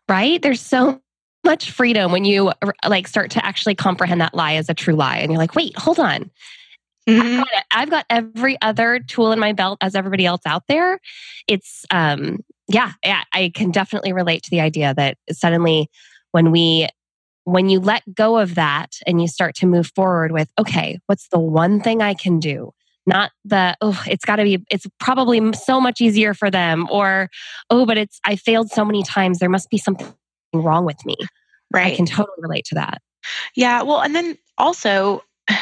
Right? 0.08 0.42
There's 0.42 0.62
so 0.62 1.02
much 1.44 1.72
freedom 1.72 2.12
when 2.12 2.26
you 2.26 2.52
like 2.88 3.08
start 3.08 3.32
to 3.32 3.46
actually 3.46 3.76
comprehend 3.76 4.22
that 4.22 4.34
lie 4.34 4.56
as 4.56 4.68
a 4.70 4.74
true 4.74 4.96
lie 4.96 5.18
and 5.18 5.32
you're 5.32 5.40
like, 5.40 5.56
"Wait, 5.56 5.78
hold 5.78 6.00
on. 6.00 6.32
Mm-hmm. 7.08 7.40
I've, 7.40 7.46
got 7.52 7.64
I've 7.72 7.90
got 7.92 8.06
every 8.10 8.58
other 8.64 9.00
tool 9.00 9.32
in 9.32 9.38
my 9.38 9.54
belt 9.54 9.78
as 9.82 9.96
everybody 9.96 10.26
else 10.26 10.42
out 10.46 10.64
there." 10.68 11.00
It's 11.48 11.86
um 11.92 12.40
yeah, 12.68 12.94
yeah, 13.04 13.24
I 13.32 13.52
can 13.54 13.72
definitely 13.72 14.12
relate 14.12 14.44
to 14.44 14.50
the 14.50 14.62
idea 14.62 14.94
that 14.96 15.18
suddenly 15.32 15.88
when 16.32 16.52
we 16.52 16.88
when 17.46 17.70
you 17.70 17.80
let 17.80 18.02
go 18.14 18.38
of 18.38 18.56
that 18.56 18.96
and 19.06 19.22
you 19.22 19.28
start 19.28 19.56
to 19.56 19.68
move 19.68 19.92
forward 19.96 20.32
with, 20.32 20.50
okay, 20.60 21.00
what's 21.06 21.28
the 21.30 21.40
one 21.40 21.80
thing 21.80 22.02
I 22.02 22.16
can 22.16 22.40
do? 22.40 22.72
Not 23.06 23.32
the, 23.44 23.76
oh, 23.82 24.02
it's 24.08 24.26
got 24.26 24.38
to 24.38 24.44
be, 24.44 24.66
it's 24.70 24.88
probably 25.00 25.54
so 25.54 25.80
much 25.80 26.02
easier 26.02 26.34
for 26.34 26.50
them, 26.50 26.88
or, 26.90 27.30
oh, 27.70 27.86
but 27.86 27.98
it's, 27.98 28.20
I 28.26 28.36
failed 28.36 28.70
so 28.70 28.84
many 28.84 29.04
times. 29.04 29.40
There 29.40 29.50
must 29.50 29.70
be 29.70 29.78
something 29.78 30.12
wrong 30.54 30.86
with 30.86 31.06
me. 31.06 31.16
Right. 31.72 31.94
I 31.94 31.96
can 31.96 32.06
totally 32.06 32.38
relate 32.40 32.66
to 32.66 32.76
that. 32.76 33.02
Yeah. 33.56 33.84
Well, 33.84 34.02
and 34.02 34.16
then 34.16 34.38
also, 34.58 35.24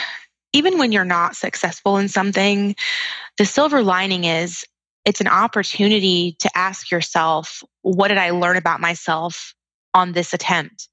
even 0.53 0.77
when 0.77 0.91
you're 0.91 1.05
not 1.05 1.35
successful 1.35 1.97
in 1.97 2.07
something, 2.07 2.75
the 3.37 3.45
silver 3.45 3.83
lining 3.83 4.23
is 4.23 4.63
it's 5.05 5.21
an 5.21 5.27
opportunity 5.27 6.35
to 6.39 6.49
ask 6.55 6.91
yourself, 6.91 7.61
what 7.81 8.07
did 8.07 8.17
I 8.17 8.29
learn 8.29 8.57
about 8.57 8.79
myself 8.79 9.53
on 9.93 10.13
this 10.13 10.33
attempt? 10.33 10.87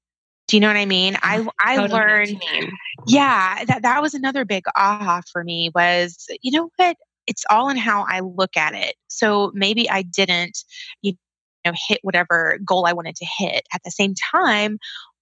Do 0.51 0.57
you 0.57 0.61
know 0.61 0.67
what 0.67 0.75
I 0.75 0.85
mean? 0.85 1.15
I 1.23 1.47
I 1.61 1.77
totally 1.77 1.97
learned 1.97 2.41
Yeah, 3.07 3.63
that 3.63 3.83
that 3.83 4.01
was 4.01 4.13
another 4.13 4.43
big 4.43 4.65
aha 4.75 5.21
for 5.31 5.45
me 5.45 5.71
was, 5.73 6.27
you 6.41 6.51
know 6.51 6.69
what? 6.75 6.97
It's 7.25 7.45
all 7.49 7.69
in 7.69 7.77
how 7.77 8.03
I 8.05 8.19
look 8.19 8.57
at 8.57 8.73
it. 8.73 8.95
So 9.07 9.51
maybe 9.53 9.89
I 9.89 10.01
didn't 10.01 10.57
you 11.01 11.13
know 11.63 11.71
hit 11.87 11.99
whatever 12.01 12.59
goal 12.65 12.85
I 12.85 12.91
wanted 12.91 13.15
to 13.15 13.25
hit. 13.37 13.65
At 13.73 13.79
the 13.85 13.91
same 13.91 14.13
time, 14.33 14.77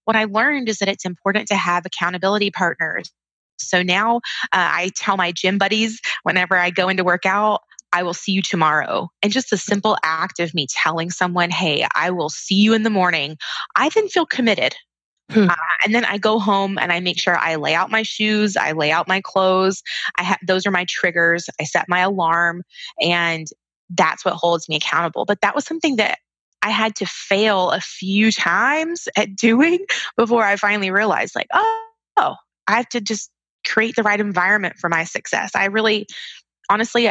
what 0.06 0.16
I 0.16 0.24
learned 0.24 0.68
is 0.68 0.80
that 0.80 0.90
it's 0.90 1.06
important 1.06 1.48
to 1.50 1.56
have 1.56 1.86
accountability 1.86 2.50
partners. 2.50 3.12
So 3.60 3.84
now 3.84 4.16
uh, 4.46 4.50
I 4.52 4.90
tell 4.96 5.16
my 5.16 5.32
gym 5.32 5.60
buddies 5.60 6.02
whenever 6.24 6.58
I 6.58 6.72
go 6.72 6.90
into 6.90 7.04
workout, 7.04 7.62
I 7.94 8.02
will 8.02 8.16
see 8.16 8.32
you 8.32 8.42
tomorrow. 8.42 9.10
And 9.22 9.32
just 9.32 9.52
the 9.52 9.58
simple 9.58 9.96
act 10.04 10.40
of 10.40 10.56
me 10.56 10.66
telling 10.72 11.12
someone, 11.12 11.52
hey, 11.52 11.86
I 11.94 12.10
will 12.10 12.30
see 12.30 12.56
you 12.56 12.74
in 12.74 12.82
the 12.82 12.90
morning, 12.90 13.38
I 13.76 13.90
then 13.90 14.08
feel 14.08 14.26
committed. 14.26 14.76
Hmm. 15.30 15.50
Uh, 15.50 15.56
and 15.86 15.94
then 15.94 16.06
I 16.06 16.18
go 16.18 16.40
home 16.40 16.78
and 16.78 16.92
I 16.92 17.00
make 17.00 17.20
sure 17.20 17.38
I 17.38 17.56
lay 17.56 17.76
out 17.76 17.92
my 17.92 18.04
shoes, 18.04 18.58
I 18.58 18.72
lay 18.72 18.92
out 18.92 19.08
my 19.08 19.22
clothes. 19.22 19.84
I 20.18 20.24
have 20.24 20.40
those 20.46 20.66
are 20.66 20.72
my 20.72 20.86
triggers. 20.86 21.50
I 21.60 21.66
set 21.66 21.88
my 21.88 22.00
alarm 22.00 22.64
and 23.00 23.48
that's 23.90 24.26
what 24.26 24.34
holds 24.36 24.68
me 24.70 24.78
accountable. 24.78 25.26
But 25.26 25.42
that 25.42 25.56
was 25.56 25.66
something 25.66 25.98
that 25.98 26.20
I 26.62 26.72
had 26.72 26.96
to 26.98 27.06
fail 27.06 27.72
a 27.72 27.80
few 27.80 28.32
times 28.32 29.08
at 29.16 29.36
doing 29.36 29.86
before 30.18 30.44
I 30.44 30.56
finally 30.56 30.92
realized 30.92 31.36
like, 31.36 31.48
oh, 31.54 31.86
oh 32.18 32.36
I 32.68 32.78
have 32.78 32.90
to 32.90 33.02
just 33.02 33.32
create 33.66 33.96
the 33.96 34.04
right 34.04 34.20
environment 34.20 34.78
for 34.78 34.90
my 34.90 35.04
success. 35.04 35.52
I 35.56 35.66
really 35.66 36.08
honestly 36.70 37.10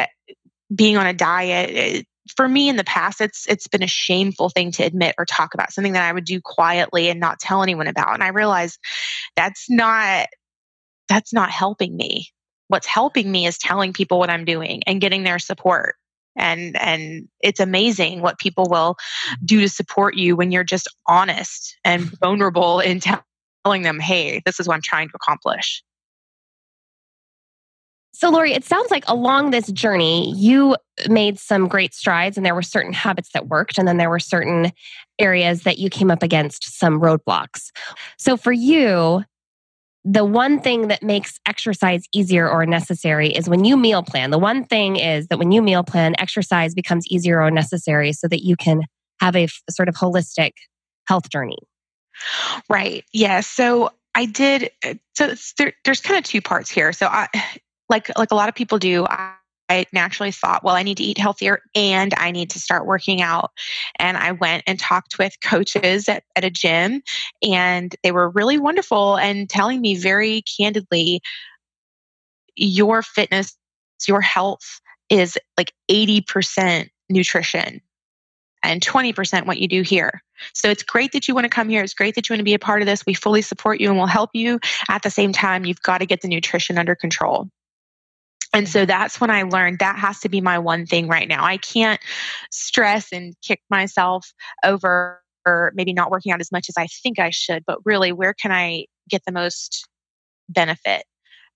being 0.74 0.96
on 0.96 1.06
a 1.06 1.14
diet 1.14 1.70
it, 1.70 2.06
for 2.36 2.48
me 2.48 2.68
in 2.68 2.76
the 2.76 2.84
past 2.84 3.20
it's 3.20 3.46
it's 3.48 3.66
been 3.66 3.82
a 3.82 3.88
shameful 3.88 4.48
thing 4.48 4.70
to 4.70 4.82
admit 4.82 5.14
or 5.18 5.24
talk 5.24 5.54
about 5.54 5.72
something 5.72 5.92
that 5.92 6.08
i 6.08 6.12
would 6.12 6.24
do 6.24 6.40
quietly 6.40 7.08
and 7.08 7.20
not 7.20 7.38
tell 7.38 7.62
anyone 7.62 7.86
about 7.86 8.14
and 8.14 8.22
i 8.22 8.28
realized 8.28 8.78
that's 9.36 9.68
not 9.70 10.28
that's 11.08 11.32
not 11.32 11.50
helping 11.50 11.96
me. 11.96 12.28
What's 12.68 12.86
helping 12.86 13.30
me 13.32 13.46
is 13.46 13.56
telling 13.56 13.94
people 13.94 14.18
what 14.18 14.28
i'm 14.28 14.44
doing 14.44 14.82
and 14.86 15.00
getting 15.00 15.22
their 15.22 15.38
support 15.38 15.96
and 16.36 16.76
and 16.76 17.26
it's 17.40 17.60
amazing 17.60 18.20
what 18.20 18.38
people 18.38 18.66
will 18.68 18.96
do 19.42 19.60
to 19.62 19.68
support 19.70 20.16
you 20.16 20.36
when 20.36 20.52
you're 20.52 20.64
just 20.64 20.86
honest 21.06 21.78
and 21.82 22.02
vulnerable 22.20 22.80
in 22.80 23.00
telling 23.64 23.82
them 23.82 23.98
hey 23.98 24.42
this 24.44 24.60
is 24.60 24.68
what 24.68 24.74
i'm 24.74 24.82
trying 24.82 25.08
to 25.08 25.14
accomplish 25.16 25.82
so, 28.18 28.30
Laurie, 28.30 28.52
it 28.52 28.64
sounds 28.64 28.90
like 28.90 29.04
along 29.06 29.52
this 29.52 29.70
journey, 29.70 30.34
you 30.34 30.74
made 31.08 31.38
some 31.38 31.68
great 31.68 31.94
strides, 31.94 32.36
and 32.36 32.44
there 32.44 32.52
were 32.52 32.62
certain 32.62 32.92
habits 32.92 33.30
that 33.32 33.46
worked, 33.46 33.78
and 33.78 33.86
then 33.86 33.96
there 33.96 34.10
were 34.10 34.18
certain 34.18 34.72
areas 35.20 35.62
that 35.62 35.78
you 35.78 35.88
came 35.88 36.10
up 36.10 36.20
against 36.20 36.80
some 36.80 37.00
roadblocks. 37.00 37.70
So, 38.16 38.36
for 38.36 38.50
you, 38.50 39.22
the 40.04 40.24
one 40.24 40.60
thing 40.60 40.88
that 40.88 41.00
makes 41.00 41.38
exercise 41.46 42.06
easier 42.12 42.50
or 42.50 42.66
necessary 42.66 43.28
is 43.28 43.48
when 43.48 43.64
you 43.64 43.76
meal 43.76 44.02
plan. 44.02 44.32
The 44.32 44.38
one 44.38 44.64
thing 44.64 44.96
is 44.96 45.28
that 45.28 45.38
when 45.38 45.52
you 45.52 45.62
meal 45.62 45.84
plan, 45.84 46.16
exercise 46.18 46.74
becomes 46.74 47.06
easier 47.06 47.40
or 47.40 47.52
necessary 47.52 48.12
so 48.12 48.26
that 48.26 48.42
you 48.42 48.56
can 48.56 48.82
have 49.20 49.36
a 49.36 49.46
sort 49.70 49.88
of 49.88 49.94
holistic 49.94 50.54
health 51.06 51.30
journey. 51.30 51.58
Right. 52.68 53.04
Yeah. 53.12 53.42
So 53.42 53.90
I 54.16 54.26
did. 54.26 54.72
Uh, 54.84 54.94
so 55.14 55.34
there, 55.56 55.72
there's 55.84 56.00
kind 56.00 56.18
of 56.18 56.24
two 56.24 56.42
parts 56.42 56.68
here. 56.68 56.92
So 56.92 57.06
I, 57.06 57.28
like 57.88 58.16
like 58.18 58.30
a 58.30 58.34
lot 58.34 58.48
of 58.48 58.54
people 58.54 58.78
do, 58.78 59.06
I, 59.06 59.34
I 59.68 59.86
naturally 59.92 60.32
thought, 60.32 60.64
well, 60.64 60.74
I 60.74 60.82
need 60.82 60.96
to 60.96 61.02
eat 61.02 61.18
healthier 61.18 61.60
and 61.74 62.14
I 62.16 62.30
need 62.30 62.50
to 62.50 62.60
start 62.60 62.86
working 62.86 63.20
out. 63.20 63.50
And 63.98 64.16
I 64.16 64.32
went 64.32 64.64
and 64.66 64.78
talked 64.78 65.18
with 65.18 65.36
coaches 65.42 66.08
at, 66.08 66.24
at 66.36 66.44
a 66.44 66.50
gym, 66.50 67.02
and 67.42 67.94
they 68.02 68.12
were 68.12 68.30
really 68.30 68.58
wonderful 68.58 69.16
and 69.16 69.48
telling 69.48 69.80
me 69.80 69.96
very 69.96 70.42
candidly 70.58 71.20
your 72.56 73.02
fitness, 73.02 73.56
your 74.06 74.20
health 74.20 74.80
is 75.10 75.38
like 75.56 75.72
80% 75.90 76.88
nutrition 77.08 77.80
and 78.62 78.84
20% 78.84 79.46
what 79.46 79.58
you 79.58 79.68
do 79.68 79.82
here. 79.82 80.22
So 80.52 80.68
it's 80.68 80.82
great 80.82 81.12
that 81.12 81.28
you 81.28 81.34
want 81.34 81.44
to 81.44 81.50
come 81.50 81.68
here. 81.68 81.82
It's 81.82 81.94
great 81.94 82.14
that 82.16 82.28
you 82.28 82.34
want 82.34 82.40
to 82.40 82.44
be 82.44 82.54
a 82.54 82.58
part 82.58 82.82
of 82.82 82.86
this. 82.86 83.06
We 83.06 83.14
fully 83.14 83.42
support 83.42 83.80
you 83.80 83.88
and 83.88 83.96
we'll 83.96 84.06
help 84.06 84.30
you. 84.34 84.58
At 84.88 85.02
the 85.02 85.10
same 85.10 85.32
time, 85.32 85.64
you've 85.64 85.82
got 85.82 85.98
to 85.98 86.06
get 86.06 86.20
the 86.20 86.28
nutrition 86.28 86.78
under 86.78 86.94
control. 86.94 87.48
And 88.54 88.68
so 88.68 88.86
that's 88.86 89.20
when 89.20 89.30
I 89.30 89.42
learned 89.42 89.78
that 89.78 89.98
has 89.98 90.20
to 90.20 90.28
be 90.28 90.40
my 90.40 90.58
one 90.58 90.86
thing 90.86 91.06
right 91.06 91.28
now. 91.28 91.44
I 91.44 91.58
can't 91.58 92.00
stress 92.50 93.12
and 93.12 93.34
kick 93.42 93.60
myself 93.70 94.32
over 94.64 95.20
maybe 95.74 95.92
not 95.92 96.10
working 96.10 96.32
out 96.32 96.40
as 96.40 96.52
much 96.52 96.66
as 96.68 96.74
I 96.76 96.86
think 96.86 97.18
I 97.18 97.30
should, 97.30 97.64
but 97.66 97.78
really, 97.84 98.12
where 98.12 98.34
can 98.34 98.52
I 98.52 98.84
get 99.08 99.22
the 99.24 99.32
most 99.32 99.88
benefit? 100.48 101.04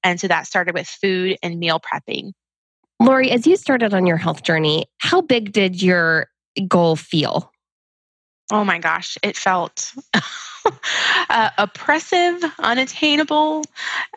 And 0.03 0.21
so 0.21 0.29
that 0.29 0.47
started 0.47 0.75
with 0.75 0.89
food 0.89 1.37
and 1.43 1.59
meal 1.59 1.81
prepping. 1.81 2.33
Laurie, 3.01 3.31
as 3.31 3.47
you 3.47 3.57
started 3.57 3.95
on 3.95 4.07
your 4.07 4.17
health 4.17 4.43
journey, 4.43 4.87
how 4.99 5.21
big 5.21 5.53
did 5.53 5.83
your 5.83 6.29
goal 6.69 6.97
feel? 6.97 7.53
Oh 8.51 8.65
my 8.65 8.79
gosh, 8.79 9.17
it 9.23 9.37
felt 9.37 9.93
uh, 11.31 11.51
oppressive, 11.59 12.43
unattainable. 12.59 13.63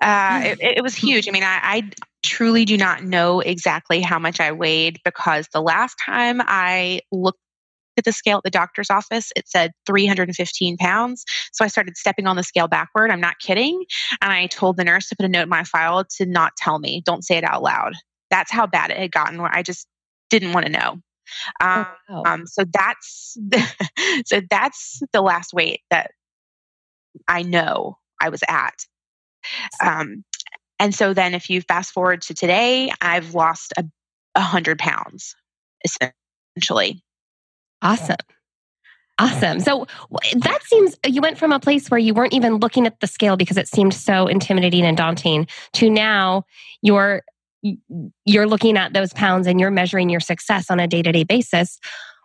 Uh, 0.01 0.41
it, 0.43 0.77
it, 0.77 0.83
was 0.83 0.93
huge. 0.93 1.27
I 1.27 1.31
mean, 1.31 1.43
I, 1.43 1.59
I, 1.63 1.89
truly 2.25 2.65
do 2.65 2.77
not 2.77 3.03
know 3.03 3.39
exactly 3.39 4.01
how 4.01 4.19
much 4.19 4.39
I 4.39 4.51
weighed 4.51 4.99
because 5.05 5.47
the 5.53 5.61
last 5.61 5.95
time 6.03 6.41
I 6.41 7.01
looked 7.11 7.39
at 7.97 8.03
the 8.03 8.11
scale 8.11 8.37
at 8.37 8.43
the 8.43 8.49
doctor's 8.49 8.89
office, 8.89 9.31
it 9.35 9.47
said 9.47 9.71
315 9.85 10.77
pounds. 10.77 11.23
So 11.53 11.63
I 11.63 11.67
started 11.67 11.95
stepping 11.97 12.27
on 12.27 12.35
the 12.35 12.43
scale 12.43 12.67
backward. 12.67 13.11
I'm 13.11 13.21
not 13.21 13.39
kidding. 13.39 13.85
And 14.21 14.31
I 14.31 14.47
told 14.47 14.77
the 14.77 14.83
nurse 14.83 15.07
to 15.09 15.15
put 15.15 15.25
a 15.25 15.29
note 15.29 15.43
in 15.43 15.49
my 15.49 15.63
file 15.63 16.03
to 16.17 16.25
not 16.25 16.53
tell 16.57 16.79
me, 16.79 17.01
don't 17.05 17.23
say 17.23 17.37
it 17.37 17.43
out 17.43 17.63
loud. 17.63 17.93
That's 18.29 18.51
how 18.51 18.67
bad 18.67 18.91
it 18.91 18.97
had 18.97 19.11
gotten 19.11 19.41
where 19.41 19.53
I 19.53 19.63
just 19.63 19.87
didn't 20.29 20.53
want 20.53 20.65
to 20.65 20.71
know. 20.71 20.99
Um, 21.61 21.87
oh, 22.09 22.21
wow. 22.21 22.23
um, 22.25 22.47
so 22.47 22.65
that's 22.71 23.37
so 24.25 24.41
that's 24.49 25.01
the 25.11 25.21
last 25.21 25.53
weight 25.53 25.81
that 25.89 26.11
I 27.27 27.43
know 27.43 27.97
I 28.21 28.29
was 28.29 28.43
at. 28.47 28.75
Um, 29.81 30.23
and 30.79 30.93
so 30.93 31.13
then 31.13 31.33
if 31.33 31.49
you 31.49 31.61
fast 31.61 31.91
forward 31.91 32.21
to 32.23 32.33
today, 32.33 32.91
I've 33.01 33.33
lost 33.33 33.73
a, 33.77 33.85
a 34.35 34.41
hundred 34.41 34.79
pounds 34.79 35.35
essentially. 35.83 37.03
Awesome. 37.81 38.17
Awesome. 39.17 39.61
So 39.61 39.87
that 40.35 40.59
seems 40.63 40.97
you 41.05 41.21
went 41.21 41.37
from 41.37 41.53
a 41.53 41.59
place 41.59 41.89
where 41.89 41.99
you 41.99 42.13
weren't 42.13 42.33
even 42.33 42.55
looking 42.55 42.85
at 42.85 42.99
the 42.99 43.07
scale 43.07 43.37
because 43.37 43.57
it 43.57 43.67
seemed 43.67 43.93
so 43.93 44.27
intimidating 44.27 44.83
and 44.83 44.97
daunting 44.97 45.47
to 45.73 45.89
now 45.89 46.43
you're 46.81 47.23
you're 48.25 48.47
looking 48.47 48.77
at 48.77 48.93
those 48.93 49.13
pounds 49.13 49.47
and 49.47 49.59
you're 49.59 49.71
measuring 49.71 50.09
your 50.09 50.19
success 50.19 50.69
on 50.69 50.79
a 50.79 50.87
day-to-day 50.87 51.23
basis. 51.23 51.79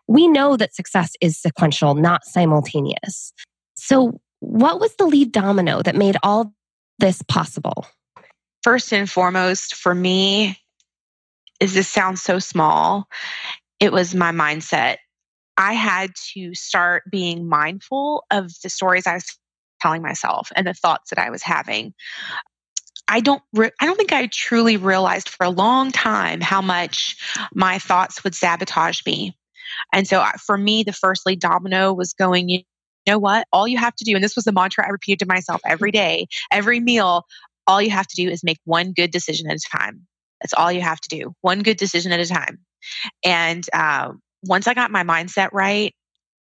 We 0.06 0.26
know 0.28 0.56
that 0.56 0.74
success 0.74 1.12
is 1.20 1.38
sequential, 1.38 1.94
not 1.94 2.24
simultaneous. 2.24 3.32
So 3.74 4.20
what 4.40 4.80
was 4.80 4.94
the 4.96 5.06
lead 5.06 5.32
domino 5.32 5.82
that 5.82 5.94
made 5.94 6.16
all 6.22 6.52
this 6.98 7.22
possible? 7.22 7.86
First 8.62 8.92
and 8.92 9.10
foremost 9.10 9.74
for 9.74 9.94
me 9.94 10.58
is 11.60 11.74
this 11.74 11.88
sounds 11.88 12.22
so 12.22 12.38
small 12.38 13.08
it 13.80 13.92
was 13.92 14.14
my 14.14 14.30
mindset. 14.30 14.98
I 15.56 15.72
had 15.72 16.12
to 16.34 16.54
start 16.54 17.02
being 17.10 17.48
mindful 17.48 18.24
of 18.30 18.52
the 18.62 18.68
stories 18.68 19.06
I 19.06 19.14
was 19.14 19.38
telling 19.80 20.02
myself 20.02 20.52
and 20.54 20.66
the 20.66 20.74
thoughts 20.74 21.10
that 21.10 21.18
I 21.18 21.30
was 21.30 21.42
having. 21.42 21.94
I 23.08 23.20
don't 23.20 23.42
re- 23.54 23.72
I 23.80 23.86
don't 23.86 23.96
think 23.96 24.12
I 24.12 24.26
truly 24.26 24.76
realized 24.76 25.30
for 25.30 25.44
a 25.44 25.50
long 25.50 25.90
time 25.90 26.40
how 26.40 26.60
much 26.60 27.16
my 27.54 27.78
thoughts 27.78 28.22
would 28.22 28.34
sabotage 28.34 29.00
me. 29.04 29.36
And 29.92 30.06
so 30.06 30.24
for 30.46 30.56
me 30.56 30.82
the 30.82 30.92
first 30.92 31.26
lead 31.26 31.40
domino 31.40 31.92
was 31.92 32.12
going 32.12 32.48
you 32.48 32.62
know 33.06 33.18
what? 33.18 33.46
All 33.50 33.66
you 33.66 33.78
have 33.78 33.96
to 33.96 34.04
do 34.04 34.14
and 34.14 34.22
this 34.22 34.36
was 34.36 34.44
the 34.44 34.52
mantra 34.52 34.86
I 34.86 34.90
repeated 34.90 35.20
to 35.20 35.26
myself 35.26 35.62
every 35.64 35.90
day, 35.90 36.26
every 36.52 36.80
meal, 36.80 37.24
all 37.70 37.80
you 37.80 37.90
have 37.90 38.08
to 38.08 38.16
do 38.16 38.28
is 38.28 38.42
make 38.42 38.58
one 38.64 38.92
good 38.92 39.12
decision 39.12 39.48
at 39.48 39.56
a 39.56 39.78
time. 39.78 40.06
That's 40.40 40.54
all 40.54 40.72
you 40.72 40.80
have 40.80 41.00
to 41.00 41.08
do. 41.08 41.34
One 41.40 41.62
good 41.62 41.76
decision 41.76 42.10
at 42.10 42.18
a 42.18 42.26
time. 42.26 42.58
And 43.24 43.64
uh, 43.72 44.12
once 44.42 44.66
I 44.66 44.74
got 44.74 44.90
my 44.90 45.04
mindset 45.04 45.50
right, 45.52 45.94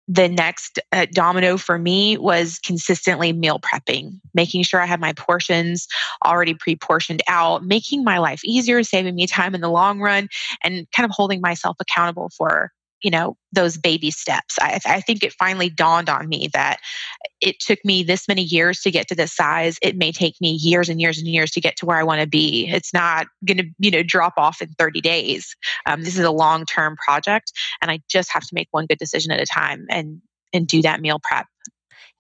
the 0.08 0.30
next 0.30 0.80
uh, 0.94 1.08
domino 1.12 1.58
for 1.58 1.78
me 1.78 2.18
was 2.18 2.60
consistently 2.60 3.34
meal 3.34 3.60
prepping, 3.60 4.20
making 4.34 4.64
sure 4.64 4.80
I 4.80 4.86
had 4.86 5.02
my 5.02 5.14
portions 5.14 5.88
already 6.24 6.54
pre 6.54 6.76
portioned 6.76 7.24
out, 7.28 7.66
making 7.66 8.04
my 8.04 8.20
life 8.20 8.42
easier, 8.46 8.84
saving 8.84 9.16
me 9.16 9.26
time 9.26 9.56
in 9.56 9.62
the 9.62 9.70
long 9.70 10.00
run, 10.00 10.30
and 10.64 10.86
kind 10.96 11.06
of 11.06 11.12
holding 11.12 11.42
myself 11.42 11.78
accountable 11.82 12.30
for 12.38 12.72
you 13.04 13.12
know 13.12 13.38
those 13.52 13.78
baby 13.78 14.12
steps. 14.12 14.56
I, 14.60 14.80
I, 14.86 15.02
think 15.02 15.24
it 15.24 15.34
finally 15.34 15.70
dawned 15.70 16.10
on 16.10 16.28
me 16.28 16.50
that 16.54 16.80
it 17.42 17.60
took 17.60 17.80
me 17.86 18.04
this 18.04 18.28
many 18.28 18.42
years 18.42 18.82
to 18.82 18.92
get 18.92 19.08
to 19.08 19.16
this 19.16 19.36
size. 19.36 19.78
It 19.82 19.96
may 19.96 20.12
take 20.12 20.36
me 20.42 20.52
years 20.52 20.90
and 20.90 21.00
years 21.00 21.18
and 21.18 21.28
years 21.28 21.52
to 21.52 21.62
get 21.62 21.76
to 21.78 21.86
where 21.86 21.98
i 21.98 22.04
want 22.04 22.22
to 22.22 22.28
be. 22.28 22.68
It's 22.68 22.94
not 22.94 23.28
going 23.46 23.58
to 23.58 23.66
you 23.80 23.92
know 23.92 24.04
drop 24.04 24.34
off 24.38 24.62
in 24.62 24.70
30 24.70 25.02
days. 25.02 25.56
Um, 25.86 26.04
this 26.04 26.18
is 26.18 26.26
a 26.26 26.32
long 26.32 26.66
term 26.66 26.96
project 26.98 27.52
and 27.82 27.92
i 27.92 28.00
just 28.10 28.32
have 28.32 28.44
to 28.44 28.54
make 28.54 28.68
one 28.72 28.86
good 28.86 28.98
decision 28.98 29.32
at 29.32 29.42
a 29.42 29.46
time 29.46 29.86
and 29.90 30.22
and 30.54 30.68
do 30.68 30.82
that 30.82 31.02
meal 31.02 31.20
prep. 31.22 31.46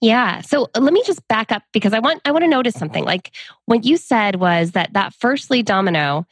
Yeah. 0.01 0.41
So 0.41 0.67
let 0.75 0.93
me 0.93 1.01
just 1.05 1.27
back 1.27 1.51
up 1.51 1.63
because 1.73 1.93
I 1.93 1.99
want 1.99 2.21
I 2.23 2.31
want 2.31 2.43
to 2.43 2.49
notice 2.49 2.75
something. 2.75 3.03
Like 3.03 3.31
what 3.65 3.83
you 3.83 3.97
said 3.97 4.35
was 4.35 4.71
that 4.71 4.93
that 4.93 5.13
first 5.13 5.49
lead 5.49 5.65
domino 5.65 6.27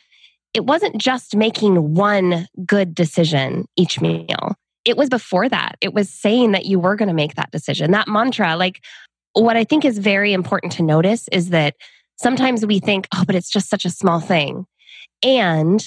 it 0.56 0.66
wasn't 0.66 0.98
just 0.98 1.36
making 1.36 1.94
one 1.94 2.48
good 2.66 2.96
decision 2.96 3.68
each 3.76 4.00
meal. 4.00 4.56
It 4.86 4.96
was 4.96 5.10
before 5.10 5.50
that. 5.50 5.76
It 5.82 5.94
was 5.94 6.10
saying 6.10 6.54
that 6.54 6.66
you 6.66 6.80
were 6.80 6.96
going 6.96 7.10
to 7.10 7.14
make 7.14 7.36
that 7.36 7.52
decision. 7.52 7.92
That 7.92 8.08
mantra, 8.08 8.56
like 8.56 8.82
what 9.34 9.58
I 9.58 9.66
think 9.66 9.84
is 9.84 9.98
very 9.98 10.32
important 10.32 10.72
to 10.74 10.84
notice 10.84 11.28
is 11.34 11.50
that 11.50 11.76
sometimes 12.16 12.66
we 12.66 12.80
think, 12.80 13.06
oh, 13.14 13.24
but 13.28 13.36
it's 13.36 13.50
just 13.50 13.70
such 13.70 13.84
a 13.84 13.90
small 13.90 14.22
thing. 14.22 14.66
And 15.22 15.84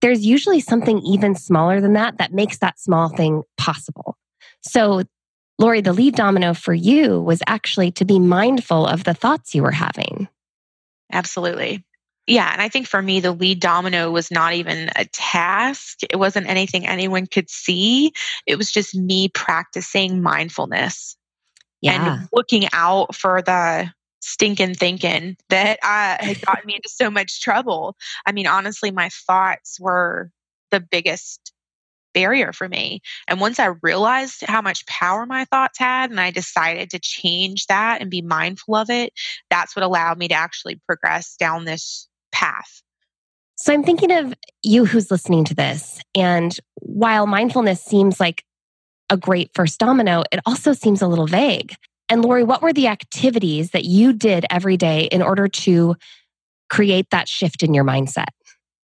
there's 0.00 0.24
usually 0.24 0.60
something 0.60 1.00
even 1.00 1.34
smaller 1.34 1.80
than 1.80 1.94
that 1.94 2.18
that 2.18 2.32
makes 2.32 2.58
that 2.58 2.78
small 2.78 3.08
thing 3.08 3.42
possible. 3.56 4.16
So, 4.62 5.02
Laurie, 5.58 5.80
the 5.80 5.92
lead 5.92 6.14
domino 6.14 6.54
for 6.54 6.74
you 6.74 7.20
was 7.20 7.42
actually 7.48 7.90
to 7.92 8.04
be 8.04 8.20
mindful 8.20 8.86
of 8.86 9.02
the 9.04 9.14
thoughts 9.14 9.56
you 9.56 9.62
were 9.62 9.72
having. 9.72 10.28
Absolutely. 11.12 11.84
Yeah. 12.26 12.50
And 12.50 12.62
I 12.62 12.68
think 12.68 12.86
for 12.86 13.02
me, 13.02 13.20
the 13.20 13.32
lead 13.32 13.60
domino 13.60 14.10
was 14.10 14.30
not 14.30 14.54
even 14.54 14.90
a 14.96 15.04
task. 15.06 15.98
It 16.08 16.16
wasn't 16.16 16.48
anything 16.48 16.86
anyone 16.86 17.26
could 17.26 17.50
see. 17.50 18.12
It 18.46 18.56
was 18.56 18.70
just 18.70 18.94
me 18.94 19.28
practicing 19.28 20.22
mindfulness 20.22 21.16
yeah. 21.82 22.18
and 22.18 22.28
looking 22.32 22.66
out 22.72 23.14
for 23.14 23.42
the 23.42 23.92
stinking 24.20 24.74
thinking 24.74 25.36
that 25.50 25.78
uh, 25.82 26.16
had 26.24 26.40
gotten 26.46 26.66
me 26.66 26.76
into 26.76 26.88
so 26.88 27.10
much 27.10 27.42
trouble. 27.42 27.94
I 28.24 28.32
mean, 28.32 28.46
honestly, 28.46 28.90
my 28.90 29.10
thoughts 29.26 29.78
were 29.78 30.30
the 30.70 30.80
biggest 30.80 31.52
barrier 32.14 32.52
for 32.52 32.68
me. 32.68 33.02
And 33.28 33.40
once 33.40 33.58
I 33.58 33.74
realized 33.82 34.44
how 34.46 34.62
much 34.62 34.86
power 34.86 35.26
my 35.26 35.44
thoughts 35.44 35.78
had 35.78 36.10
and 36.10 36.20
I 36.20 36.30
decided 36.30 36.90
to 36.90 36.98
change 36.98 37.66
that 37.66 38.00
and 38.00 38.10
be 38.10 38.22
mindful 38.22 38.76
of 38.76 38.88
it, 38.88 39.12
that's 39.50 39.76
what 39.76 39.84
allowed 39.84 40.16
me 40.16 40.28
to 40.28 40.34
actually 40.34 40.80
progress 40.86 41.36
down 41.36 41.64
this 41.64 42.08
path. 42.34 42.82
So 43.56 43.72
I'm 43.72 43.84
thinking 43.84 44.12
of 44.12 44.34
you 44.62 44.84
who's 44.84 45.10
listening 45.10 45.44
to 45.44 45.54
this. 45.54 46.00
And 46.14 46.54
while 46.74 47.26
mindfulness 47.26 47.82
seems 47.82 48.20
like 48.20 48.44
a 49.08 49.16
great 49.16 49.50
first 49.54 49.78
domino, 49.78 50.24
it 50.32 50.40
also 50.44 50.72
seems 50.72 51.00
a 51.00 51.06
little 51.06 51.26
vague. 51.26 51.74
And 52.08 52.22
Laurie, 52.22 52.44
what 52.44 52.60
were 52.60 52.72
the 52.72 52.88
activities 52.88 53.70
that 53.70 53.84
you 53.84 54.12
did 54.12 54.44
every 54.50 54.76
day 54.76 55.04
in 55.04 55.22
order 55.22 55.48
to 55.48 55.94
create 56.68 57.06
that 57.10 57.28
shift 57.28 57.62
in 57.62 57.72
your 57.72 57.84
mindset? 57.84 58.28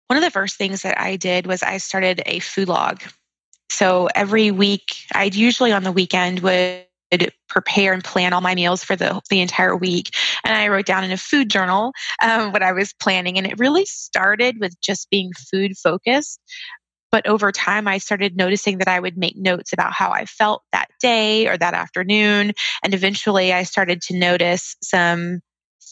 One 0.07 0.17
of 0.17 0.23
the 0.23 0.31
first 0.31 0.57
things 0.57 0.81
that 0.81 0.99
I 0.99 1.15
did 1.15 1.47
was 1.47 1.63
I 1.63 1.77
started 1.77 2.21
a 2.25 2.39
food 2.39 2.67
log. 2.67 3.01
So 3.69 4.09
every 4.15 4.51
week, 4.51 4.95
I'd 5.13 5.35
usually 5.35 5.71
on 5.71 5.83
the 5.83 5.91
weekend 5.91 6.39
would 6.39 6.85
prepare 7.49 7.93
and 7.93 8.03
plan 8.03 8.33
all 8.33 8.41
my 8.41 8.55
meals 8.55 8.83
for 8.83 8.95
the, 8.95 9.21
the 9.29 9.41
entire 9.41 9.75
week. 9.75 10.15
And 10.43 10.55
I 10.55 10.67
wrote 10.67 10.85
down 10.85 11.03
in 11.03 11.11
a 11.11 11.17
food 11.17 11.49
journal 11.49 11.93
um, 12.21 12.51
what 12.51 12.63
I 12.63 12.71
was 12.71 12.93
planning. 12.93 13.37
And 13.37 13.47
it 13.47 13.59
really 13.59 13.85
started 13.85 14.59
with 14.59 14.79
just 14.81 15.09
being 15.09 15.31
food 15.51 15.77
focused. 15.77 16.39
But 17.11 17.27
over 17.27 17.51
time, 17.51 17.87
I 17.87 17.97
started 17.97 18.35
noticing 18.35 18.79
that 18.79 18.89
I 18.89 18.99
would 18.99 19.17
make 19.17 19.37
notes 19.37 19.71
about 19.71 19.93
how 19.93 20.11
I 20.11 20.25
felt 20.25 20.63
that 20.73 20.87
day 20.99 21.47
or 21.47 21.57
that 21.57 21.73
afternoon. 21.73 22.51
And 22.83 22.93
eventually, 22.93 23.53
I 23.53 23.63
started 23.63 24.01
to 24.03 24.17
notice 24.17 24.75
some 24.83 25.39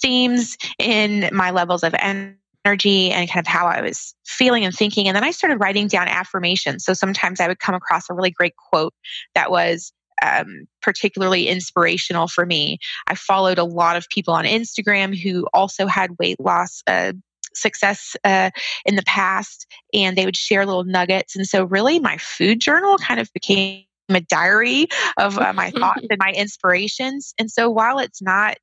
themes 0.02 0.58
in 0.80 1.30
my 1.32 1.52
levels 1.52 1.84
of 1.84 1.96
energy 1.98 2.38
energy 2.66 3.12
and 3.12 3.30
kind 3.30 3.46
of 3.46 3.48
how 3.48 3.68
I 3.68 3.82
was 3.82 4.16
feeling 4.26 4.66
and 4.66 4.74
thinking. 4.74 5.08
And 5.08 5.16
then 5.16 5.24
I 5.24 5.32
started 5.32 5.58
writing 5.58 5.88
down 5.88 6.08
affirmations. 6.08 6.86
So 6.86 6.94
sometimes 6.94 7.40
I 7.40 7.48
would 7.48 7.60
come 7.60 7.76
across 7.76 8.10
a 8.10 8.14
really 8.14 8.32
great 8.32 8.54
quote 8.56 8.94
that 9.36 9.52
was, 9.52 9.92
um, 10.24 10.66
particularly 10.82 11.48
inspirational 11.48 12.28
for 12.28 12.46
me. 12.46 12.80
I 13.08 13.16
followed 13.16 13.58
a 13.58 13.64
lot 13.64 13.96
of 13.98 14.08
people 14.10 14.34
on 14.34 14.46
Instagram 14.46 15.18
who 15.18 15.48
also 15.54 15.86
had 15.86 16.18
weight 16.20 16.40
loss 16.40 16.82
uh, 16.88 17.14
success 17.54 18.16
uh, 18.24 18.50
in 18.86 18.96
the 18.96 19.04
past, 19.04 19.68
and 19.94 20.18
they 20.18 20.26
would 20.26 20.38
share 20.38 20.66
little 20.66 20.86
nuggets. 20.86 21.36
And 21.36 21.48
so, 21.48 21.66
really, 21.66 22.00
my 22.00 22.18
food 22.18 22.60
journal 22.60 22.98
kind 22.98 23.20
of 23.20 23.32
became 23.34 23.86
a 24.10 24.22
diary 24.22 24.88
of 25.18 25.38
uh, 25.38 25.54
my 25.54 25.72
thoughts 25.80 26.08
and 26.10 26.20
my 26.20 26.32
inspirations. 26.32 27.34
And 27.38 27.52
so, 27.52 27.70
while 27.70 28.00
it's 28.00 28.22
not 28.22 28.58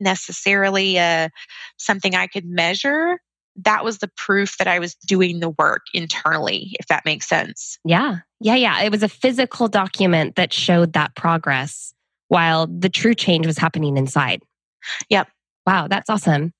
necessarily 0.00 0.98
uh, 0.98 1.28
something 1.76 2.14
I 2.14 2.26
could 2.26 2.44
measure, 2.44 3.18
that 3.64 3.84
was 3.84 3.98
the 3.98 4.10
proof 4.16 4.56
that 4.58 4.68
I 4.68 4.78
was 4.78 4.94
doing 4.94 5.40
the 5.40 5.50
work 5.50 5.82
internally, 5.92 6.76
if 6.78 6.86
that 6.86 7.04
makes 7.04 7.28
sense. 7.28 7.78
Yeah. 7.84 8.18
Yeah. 8.40 8.54
Yeah. 8.54 8.82
It 8.82 8.92
was 8.92 9.02
a 9.02 9.08
physical 9.08 9.68
document 9.68 10.36
that 10.36 10.52
showed 10.52 10.92
that 10.92 11.14
progress 11.14 11.92
while 12.28 12.66
the 12.66 12.88
true 12.88 13.14
change 13.14 13.46
was 13.46 13.58
happening 13.58 13.96
inside. 13.96 14.42
Yep. 15.08 15.28
Wow. 15.66 15.88
That's 15.88 16.08
awesome. 16.08 16.52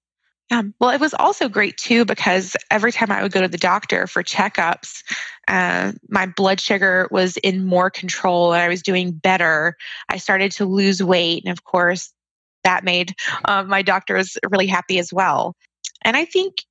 Yeah. 0.50 0.62
Well, 0.80 0.90
it 0.90 1.00
was 1.00 1.12
also 1.12 1.48
great 1.48 1.76
too 1.76 2.06
because 2.06 2.56
every 2.70 2.90
time 2.90 3.12
I 3.12 3.22
would 3.22 3.32
go 3.32 3.42
to 3.42 3.48
the 3.48 3.58
doctor 3.58 4.06
for 4.06 4.22
checkups, 4.22 5.02
uh, 5.46 5.92
my 6.08 6.26
blood 6.26 6.58
sugar 6.58 7.06
was 7.10 7.36
in 7.38 7.66
more 7.66 7.90
control 7.90 8.54
and 8.54 8.62
I 8.62 8.68
was 8.68 8.82
doing 8.82 9.12
better. 9.12 9.76
I 10.08 10.16
started 10.16 10.50
to 10.52 10.64
lose 10.64 11.02
weight. 11.02 11.44
And 11.44 11.52
of 11.52 11.64
course, 11.64 12.12
that 12.64 12.82
made 12.82 13.14
uh, 13.44 13.62
my 13.64 13.82
doctors 13.82 14.38
really 14.50 14.66
happy 14.66 14.98
as 14.98 15.12
well. 15.12 15.54
And 16.02 16.16
I 16.16 16.24
think 16.24 16.64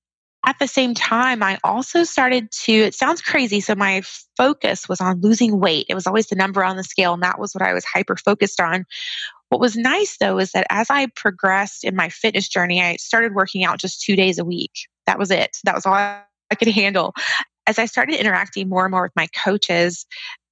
at 0.47 0.59
the 0.59 0.67
same 0.67 0.93
time, 0.93 1.43
I 1.43 1.59
also 1.61 2.05
started 2.05 2.49
to, 2.63 2.71
it 2.71 2.95
sounds 2.95 3.21
crazy. 3.21 3.59
So 3.59 3.75
my 3.75 4.01
focus 4.37 4.87
was 4.87 5.01
on 5.01 5.19
losing 5.19 5.59
weight. 5.59 5.87
It 5.89 5.93
was 5.93 6.07
always 6.07 6.27
the 6.27 6.37
number 6.37 6.63
on 6.63 6.77
the 6.77 6.85
scale, 6.85 7.13
and 7.13 7.21
that 7.21 7.37
was 7.37 7.53
what 7.53 7.61
I 7.61 7.73
was 7.73 7.83
hyper 7.83 8.15
focused 8.15 8.61
on. 8.61 8.85
What 9.49 9.59
was 9.59 9.75
nice 9.75 10.17
though 10.17 10.39
is 10.39 10.53
that 10.53 10.65
as 10.69 10.89
I 10.89 11.07
progressed 11.07 11.83
in 11.83 11.97
my 11.97 12.07
fitness 12.07 12.47
journey, 12.47 12.81
I 12.81 12.95
started 12.95 13.35
working 13.35 13.65
out 13.65 13.79
just 13.79 14.01
two 14.01 14.15
days 14.15 14.39
a 14.39 14.45
week. 14.45 14.71
That 15.05 15.19
was 15.19 15.31
it. 15.31 15.57
That 15.65 15.75
was 15.75 15.85
all 15.85 15.93
I 15.95 16.23
could 16.57 16.69
handle. 16.69 17.13
As 17.65 17.77
I 17.77 17.85
started 17.85 18.15
interacting 18.15 18.69
more 18.69 18.85
and 18.85 18.91
more 18.91 19.03
with 19.03 19.15
my 19.17 19.27
coaches, 19.27 20.05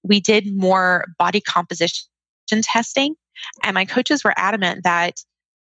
we 0.04 0.20
did 0.20 0.54
more 0.54 1.06
body 1.18 1.40
composition 1.40 2.04
testing. 2.52 3.16
And 3.64 3.74
my 3.74 3.86
coaches 3.86 4.26
were 4.26 4.34
adamant 4.36 4.84
that 4.84 5.22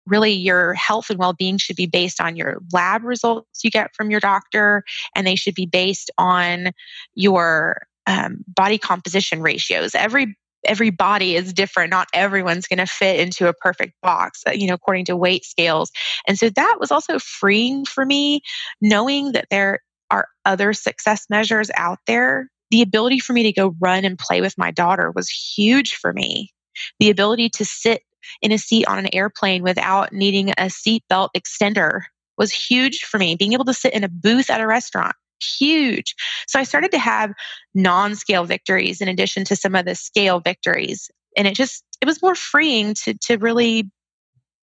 really 0.06 0.32
your 0.32 0.74
health 0.74 1.10
and 1.10 1.18
well-being 1.18 1.58
should 1.58 1.76
be 1.76 1.86
based 1.86 2.20
on 2.20 2.36
your 2.36 2.58
lab 2.72 3.04
results 3.04 3.62
you 3.62 3.70
get 3.70 3.94
from 3.94 4.10
your 4.10 4.20
doctor 4.20 4.84
and 5.14 5.26
they 5.26 5.36
should 5.36 5.54
be 5.54 5.66
based 5.66 6.10
on 6.18 6.72
your 7.14 7.82
um, 8.06 8.44
body 8.48 8.78
composition 8.78 9.42
ratios. 9.42 9.94
Every 9.94 10.36
every 10.64 10.90
body 10.90 11.34
is 11.34 11.52
different. 11.52 11.90
Not 11.90 12.06
everyone's 12.14 12.68
going 12.68 12.78
to 12.78 12.86
fit 12.86 13.18
into 13.18 13.48
a 13.48 13.52
perfect 13.52 13.94
box 14.00 14.42
uh, 14.46 14.52
you 14.52 14.66
know 14.66 14.74
according 14.74 15.04
to 15.06 15.16
weight 15.16 15.44
scales. 15.44 15.90
And 16.26 16.38
so 16.38 16.50
that 16.50 16.76
was 16.80 16.90
also 16.90 17.18
freeing 17.18 17.84
for 17.84 18.04
me 18.04 18.42
knowing 18.80 19.32
that 19.32 19.46
there 19.50 19.80
are 20.10 20.28
other 20.44 20.72
success 20.72 21.26
measures 21.30 21.70
out 21.76 21.98
there. 22.06 22.48
The 22.70 22.82
ability 22.82 23.18
for 23.18 23.32
me 23.32 23.42
to 23.44 23.52
go 23.52 23.74
run 23.80 24.04
and 24.04 24.18
play 24.18 24.40
with 24.40 24.56
my 24.56 24.70
daughter 24.70 25.10
was 25.10 25.28
huge 25.28 25.94
for 25.94 26.12
me. 26.12 26.52
The 27.00 27.10
ability 27.10 27.50
to 27.50 27.64
sit 27.64 28.02
in 28.40 28.52
a 28.52 28.58
seat 28.58 28.86
on 28.86 28.98
an 28.98 29.14
airplane 29.14 29.62
without 29.62 30.12
needing 30.12 30.50
a 30.50 30.66
seatbelt 30.66 31.30
extender 31.36 32.02
was 32.38 32.52
huge 32.52 33.04
for 33.04 33.18
me. 33.18 33.36
Being 33.36 33.52
able 33.52 33.64
to 33.66 33.74
sit 33.74 33.92
in 33.92 34.04
a 34.04 34.08
booth 34.08 34.50
at 34.50 34.60
a 34.60 34.66
restaurant, 34.66 35.14
huge. 35.40 36.14
So 36.46 36.58
I 36.58 36.64
started 36.64 36.90
to 36.92 36.98
have 36.98 37.32
non 37.74 38.14
scale 38.14 38.44
victories 38.44 39.00
in 39.00 39.08
addition 39.08 39.44
to 39.44 39.56
some 39.56 39.74
of 39.74 39.84
the 39.84 39.94
scale 39.94 40.40
victories. 40.40 41.10
And 41.36 41.46
it 41.46 41.54
just, 41.54 41.84
it 42.00 42.06
was 42.06 42.22
more 42.22 42.34
freeing 42.34 42.94
to, 43.04 43.14
to 43.26 43.36
really 43.36 43.90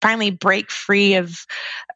finally 0.00 0.30
break 0.30 0.70
free 0.70 1.14
of 1.14 1.44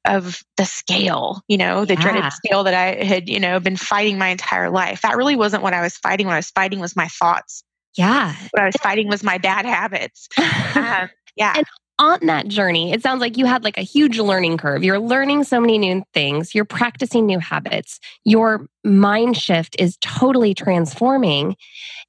of 0.05 0.43
the 0.57 0.65
scale 0.65 1.43
you 1.49 1.57
know 1.57 1.85
the 1.85 1.95
yeah. 1.95 2.01
dreaded 2.01 2.33
scale 2.33 2.65
that 2.65 2.75
i 2.75 3.03
had 3.03 3.29
you 3.29 3.41
know 3.41 3.59
been 3.59 3.77
fighting 3.77 4.19
my 4.19 4.29
entire 4.29 4.71
life 4.71 5.01
that 5.03 5.17
really 5.17 5.37
wasn't 5.37 5.63
what 5.63 5.73
i 5.73 5.81
was 5.81 5.97
fighting 5.97 6.27
what 6.27 6.35
i 6.35 6.39
was 6.39 6.51
fighting 6.51 6.81
was 6.81 6.95
my 6.95 7.09
thoughts 7.09 7.65
yeah 7.97 8.35
what 8.51 8.63
i 8.63 8.67
was 8.67 8.77
fighting 8.77 9.09
was 9.09 9.23
my 9.23 9.39
bad 9.39 9.65
habits 9.65 10.29
um, 10.77 11.09
yeah 11.37 11.55
and 11.57 11.67
on 11.99 12.19
that 12.27 12.49
journey 12.49 12.93
it 12.93 13.03
sounds 13.03 13.21
like 13.21 13.37
you 13.37 13.47
had 13.47 13.63
like 13.63 13.79
a 13.79 13.83
huge 13.83 14.19
learning 14.19 14.57
curve 14.57 14.83
you're 14.83 14.99
learning 14.99 15.45
so 15.45 15.61
many 15.61 15.79
new 15.79 16.03
things 16.13 16.55
you're 16.55 16.65
practicing 16.65 17.25
new 17.25 17.39
habits 17.39 18.01
your 18.25 18.67
mind 18.83 19.37
shift 19.37 19.77
is 19.79 19.97
totally 20.01 20.55
transforming 20.55 21.57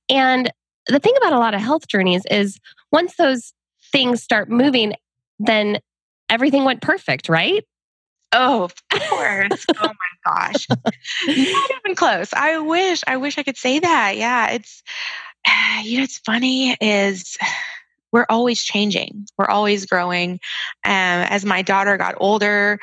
and 0.10 0.52
the 0.88 1.00
thing 1.00 1.14
about 1.18 1.34
a 1.34 1.40
lot 1.40 1.54
of 1.54 1.62
health 1.62 1.88
journeys 1.88 2.24
is 2.32 2.60
once 2.92 3.16
those 3.16 3.54
things 3.92 4.24
start 4.24 4.50
moving 4.50 4.94
then 5.40 5.80
everything 6.30 6.64
went 6.64 6.82
perfect, 6.82 7.30
right? 7.30 7.64
Oh, 8.32 8.64
of 8.64 8.74
course. 8.90 9.66
oh 9.80 9.92
my 10.26 10.52
gosh. 10.52 10.68
Not 10.70 11.72
even 11.86 11.96
close. 11.96 12.34
I 12.34 12.58
wish, 12.60 13.04
I 13.08 13.18
wish 13.18 13.38
I 13.38 13.44
could 13.44 13.58
say 13.58 13.80
that. 13.80 14.18
Yeah. 14.18 14.52
It's, 14.52 14.84
you 15.84 15.98
know, 15.98 16.04
it's 16.04 16.20
funny 16.20 16.76
is 16.82 17.38
we're 18.16 18.26
always 18.30 18.64
changing. 18.64 19.28
We're 19.38 19.50
always 19.50 19.86
growing. 19.86 20.40
Um, 20.86 21.28
as 21.28 21.44
my 21.44 21.62
daughter 21.62 21.98
got 21.98 22.16
older, 22.18 22.80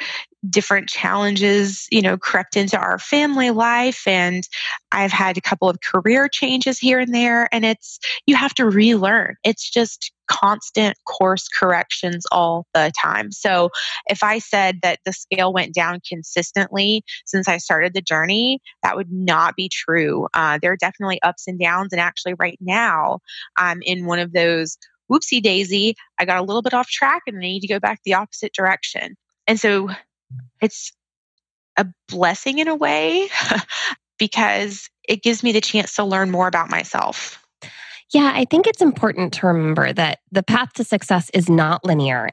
different 0.50 0.90
challenges, 0.90 1.86
you 1.90 2.02
know, 2.02 2.18
crept 2.18 2.54
into 2.54 2.76
our 2.76 2.98
family 2.98 3.50
life. 3.50 4.02
And 4.06 4.46
I've 4.90 5.10
had 5.10 5.38
a 5.38 5.40
couple 5.40 5.70
of 5.70 5.78
career 5.80 6.28
changes 6.28 6.78
here 6.78 6.98
and 6.98 7.14
there. 7.14 7.48
And 7.50 7.64
it's, 7.64 7.98
you 8.26 8.36
have 8.36 8.52
to 8.56 8.66
relearn. 8.66 9.36
It's 9.42 9.70
just 9.70 10.12
constant 10.26 10.96
course 11.06 11.48
corrections 11.48 12.26
all 12.30 12.66
the 12.74 12.92
time. 13.00 13.32
So 13.32 13.70
if 14.08 14.22
I 14.22 14.38
said 14.38 14.80
that 14.82 14.98
the 15.06 15.12
scale 15.12 15.52
went 15.52 15.74
down 15.74 16.00
consistently 16.06 17.04
since 17.24 17.48
I 17.48 17.56
started 17.56 17.94
the 17.94 18.02
journey, 18.02 18.60
that 18.82 18.96
would 18.96 19.10
not 19.10 19.56
be 19.56 19.70
true. 19.70 20.28
Uh, 20.34 20.58
there 20.60 20.72
are 20.72 20.76
definitely 20.76 21.22
ups 21.22 21.46
and 21.46 21.58
downs. 21.58 21.92
And 21.92 22.00
actually, 22.00 22.34
right 22.34 22.58
now, 22.60 23.20
I'm 23.56 23.80
in 23.82 24.06
one 24.06 24.18
of 24.18 24.32
those 24.32 24.76
whoopsie 25.12 25.42
daisy, 25.42 25.94
I 26.18 26.24
got 26.24 26.38
a 26.38 26.42
little 26.42 26.62
bit 26.62 26.74
off 26.74 26.88
track 26.88 27.22
and 27.26 27.36
I 27.36 27.40
need 27.40 27.60
to 27.60 27.68
go 27.68 27.80
back 27.80 28.00
the 28.04 28.14
opposite 28.14 28.52
direction. 28.52 29.16
And 29.46 29.58
so 29.58 29.90
it's 30.60 30.92
a 31.76 31.86
blessing 32.08 32.58
in 32.58 32.68
a 32.68 32.74
way 32.74 33.28
because 34.18 34.88
it 35.08 35.22
gives 35.22 35.42
me 35.42 35.52
the 35.52 35.60
chance 35.60 35.94
to 35.96 36.04
learn 36.04 36.30
more 36.30 36.46
about 36.46 36.70
myself. 36.70 37.44
Yeah, 38.12 38.30
I 38.34 38.44
think 38.44 38.66
it's 38.66 38.82
important 38.82 39.32
to 39.34 39.46
remember 39.46 39.92
that 39.92 40.18
the 40.30 40.42
path 40.42 40.74
to 40.74 40.84
success 40.84 41.30
is 41.32 41.48
not 41.48 41.84
linear. 41.84 42.28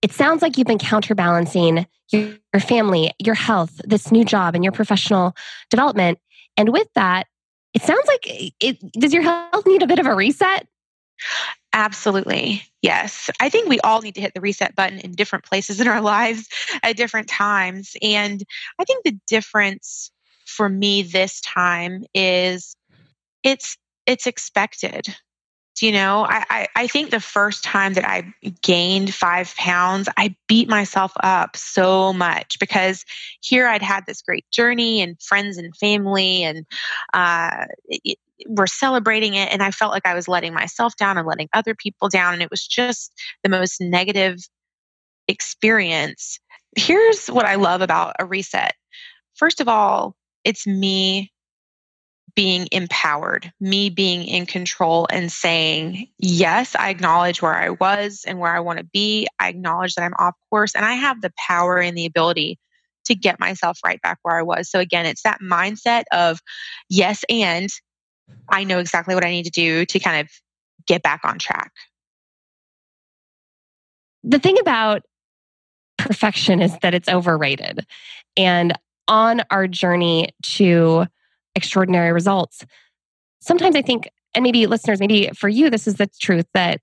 It 0.00 0.12
sounds 0.12 0.42
like 0.42 0.56
you've 0.56 0.66
been 0.66 0.78
counterbalancing 0.78 1.86
your, 2.10 2.60
family, 2.60 3.12
your 3.18 3.34
health, 3.34 3.80
this 3.84 4.12
new 4.12 4.24
job, 4.24 4.54
and 4.54 4.62
your 4.62 4.72
professional 4.72 5.34
development. 5.70 6.18
And 6.56 6.68
with 6.72 6.86
that, 6.94 7.26
it 7.72 7.82
sounds 7.82 8.06
like 8.06 8.26
eh, 8.28 8.50
it, 8.60 8.92
does 8.92 9.12
your 9.12 9.22
health 9.22 9.66
need 9.66 9.82
a 9.82 9.86
bit 9.86 9.98
of 9.98 10.06
a 10.06 10.14
reset? 10.14 10.68
Absolutely. 11.74 12.62
Yes. 12.82 13.30
I 13.40 13.48
think 13.48 13.68
we 13.68 13.80
all 13.80 14.00
need 14.00 14.14
to 14.14 14.20
hit 14.20 14.32
the 14.34 14.40
reset 14.40 14.76
button 14.76 15.00
in 15.00 15.12
different 15.12 15.44
places 15.44 15.80
in 15.80 15.88
our 15.88 16.00
lives 16.02 16.48
at 16.84 16.96
different 16.96 17.28
times. 17.28 17.96
And 18.00 18.42
I 18.80 18.84
think 18.84 19.04
the 19.04 19.18
difference 19.28 20.12
for 20.46 20.68
me 20.68 21.02
this 21.02 21.40
time 21.40 22.04
is 22.14 22.76
it's 23.44 23.78
it's 24.06 24.26
expected. 24.26 25.06
Do 25.76 25.86
you 25.86 25.92
know, 25.92 26.24
I, 26.28 26.44
I, 26.50 26.68
I 26.76 26.86
think 26.88 27.10
the 27.10 27.20
first 27.20 27.64
time 27.64 27.94
that 27.94 28.08
I 28.08 28.32
gained 28.62 29.14
five 29.14 29.54
pounds, 29.56 30.08
I 30.16 30.36
beat 30.48 30.68
myself 30.68 31.12
up 31.22 31.56
so 31.56 32.12
much 32.12 32.58
because 32.60 33.04
here 33.42 33.66
I'd 33.66 33.82
had 33.82 34.04
this 34.06 34.22
great 34.22 34.44
journey 34.52 35.02
and 35.02 35.20
friends 35.22 35.58
and 35.58 35.76
family, 35.76 36.44
and 36.44 36.66
uh, 37.14 37.66
it, 37.88 38.18
were 38.48 38.66
celebrating 38.66 39.34
it 39.34 39.52
and 39.52 39.62
I 39.62 39.70
felt 39.70 39.92
like 39.92 40.06
I 40.06 40.14
was 40.14 40.28
letting 40.28 40.54
myself 40.54 40.96
down 40.96 41.18
and 41.18 41.26
letting 41.26 41.48
other 41.52 41.74
people 41.74 42.08
down 42.08 42.34
and 42.34 42.42
it 42.42 42.50
was 42.50 42.66
just 42.66 43.12
the 43.42 43.48
most 43.48 43.80
negative 43.80 44.38
experience. 45.28 46.40
Here's 46.76 47.28
what 47.28 47.46
I 47.46 47.54
love 47.54 47.80
about 47.80 48.16
a 48.18 48.24
reset. 48.24 48.74
First 49.34 49.60
of 49.60 49.68
all, 49.68 50.16
it's 50.44 50.66
me 50.66 51.32
being 52.34 52.66
empowered, 52.72 53.52
me 53.60 53.90
being 53.90 54.24
in 54.24 54.46
control 54.46 55.06
and 55.10 55.30
saying, 55.30 56.08
Yes, 56.18 56.74
I 56.74 56.90
acknowledge 56.90 57.40
where 57.40 57.54
I 57.54 57.70
was 57.70 58.24
and 58.26 58.38
where 58.38 58.54
I 58.54 58.60
want 58.60 58.78
to 58.78 58.84
be. 58.84 59.28
I 59.38 59.48
acknowledge 59.48 59.94
that 59.94 60.02
I'm 60.02 60.14
off 60.18 60.34
course 60.50 60.74
and 60.74 60.84
I 60.84 60.94
have 60.94 61.20
the 61.20 61.32
power 61.46 61.78
and 61.78 61.96
the 61.96 62.06
ability 62.06 62.58
to 63.06 63.14
get 63.14 63.38
myself 63.38 63.78
right 63.84 64.00
back 64.02 64.18
where 64.22 64.38
I 64.38 64.42
was. 64.42 64.70
So, 64.70 64.80
again, 64.80 65.06
it's 65.06 65.22
that 65.22 65.40
mindset 65.40 66.04
of 66.12 66.40
yes, 66.88 67.24
and 67.28 67.70
I 68.48 68.64
know 68.64 68.78
exactly 68.78 69.14
what 69.14 69.24
I 69.24 69.30
need 69.30 69.44
to 69.44 69.50
do 69.50 69.84
to 69.86 69.98
kind 69.98 70.20
of 70.20 70.30
get 70.86 71.02
back 71.02 71.20
on 71.24 71.38
track. 71.38 71.72
The 74.22 74.38
thing 74.38 74.58
about 74.58 75.02
perfection 75.98 76.60
is 76.60 76.76
that 76.78 76.94
it's 76.94 77.08
overrated. 77.08 77.86
And 78.36 78.72
on 79.06 79.42
our 79.50 79.66
journey 79.66 80.28
to 80.42 81.06
extraordinary 81.54 82.12
results, 82.12 82.64
sometimes 83.40 83.76
I 83.76 83.82
think, 83.82 84.08
and 84.34 84.42
maybe 84.42 84.66
listeners, 84.66 85.00
maybe 85.00 85.30
for 85.34 85.48
you, 85.48 85.70
this 85.70 85.86
is 85.86 85.96
the 85.96 86.08
truth 86.20 86.46
that 86.54 86.80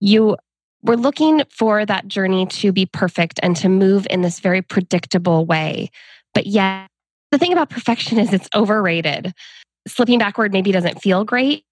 you 0.00 0.36
were 0.82 0.96
looking 0.96 1.42
for 1.50 1.86
that 1.86 2.08
journey 2.08 2.46
to 2.46 2.72
be 2.72 2.86
perfect 2.86 3.40
and 3.42 3.56
to 3.56 3.68
move 3.68 4.06
in 4.10 4.22
this 4.22 4.40
very 4.40 4.62
predictable 4.62 5.46
way. 5.46 5.90
But 6.34 6.46
yet, 6.46 6.88
the 7.30 7.38
thing 7.38 7.52
about 7.52 7.70
perfection 7.70 8.18
is 8.18 8.32
it's 8.32 8.48
overrated 8.54 9.32
slipping 9.86 10.18
backward 10.18 10.52
maybe 10.52 10.72
doesn't 10.72 11.02
feel 11.02 11.24
great, 11.24 11.64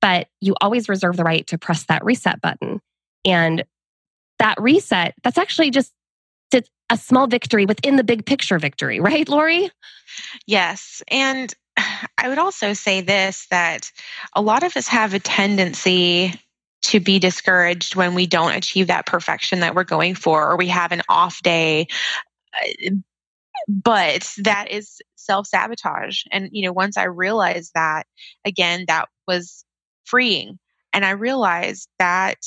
but 0.00 0.28
you 0.40 0.54
always 0.60 0.88
reserve 0.88 1.16
the 1.16 1.24
right 1.24 1.46
to 1.48 1.58
press 1.58 1.84
that 1.84 2.04
reset 2.04 2.40
button. 2.40 2.80
And 3.24 3.64
that 4.38 4.60
reset, 4.60 5.14
that's 5.22 5.38
actually 5.38 5.70
just 5.70 5.92
it's 6.52 6.68
a 6.90 6.96
small 6.96 7.26
victory 7.26 7.66
within 7.66 7.96
the 7.96 8.04
big 8.04 8.26
picture 8.26 8.58
victory, 8.58 9.00
right, 9.00 9.28
Laurie? 9.28 9.70
Yes. 10.46 11.02
And 11.08 11.54
I 12.18 12.28
would 12.28 12.38
also 12.38 12.72
say 12.72 13.00
this 13.00 13.46
that 13.50 13.90
a 14.34 14.42
lot 14.42 14.62
of 14.62 14.76
us 14.76 14.88
have 14.88 15.14
a 15.14 15.20
tendency 15.20 16.34
to 16.82 17.00
be 17.00 17.18
discouraged 17.18 17.94
when 17.94 18.14
we 18.14 18.26
don't 18.26 18.54
achieve 18.54 18.86
that 18.86 19.06
perfection 19.06 19.60
that 19.60 19.74
we're 19.74 19.84
going 19.84 20.14
for, 20.14 20.50
or 20.50 20.56
we 20.56 20.68
have 20.68 20.92
an 20.92 21.02
off 21.08 21.42
day. 21.42 21.86
Uh, 22.54 22.90
But 23.68 24.32
that 24.38 24.70
is 24.70 25.00
self 25.16 25.46
sabotage. 25.46 26.22
And, 26.30 26.48
you 26.52 26.62
know, 26.62 26.72
once 26.72 26.96
I 26.96 27.04
realized 27.04 27.72
that, 27.74 28.06
again, 28.44 28.84
that 28.88 29.08
was 29.26 29.64
freeing. 30.04 30.58
And 30.92 31.04
I 31.04 31.10
realized 31.10 31.88
that 31.98 32.38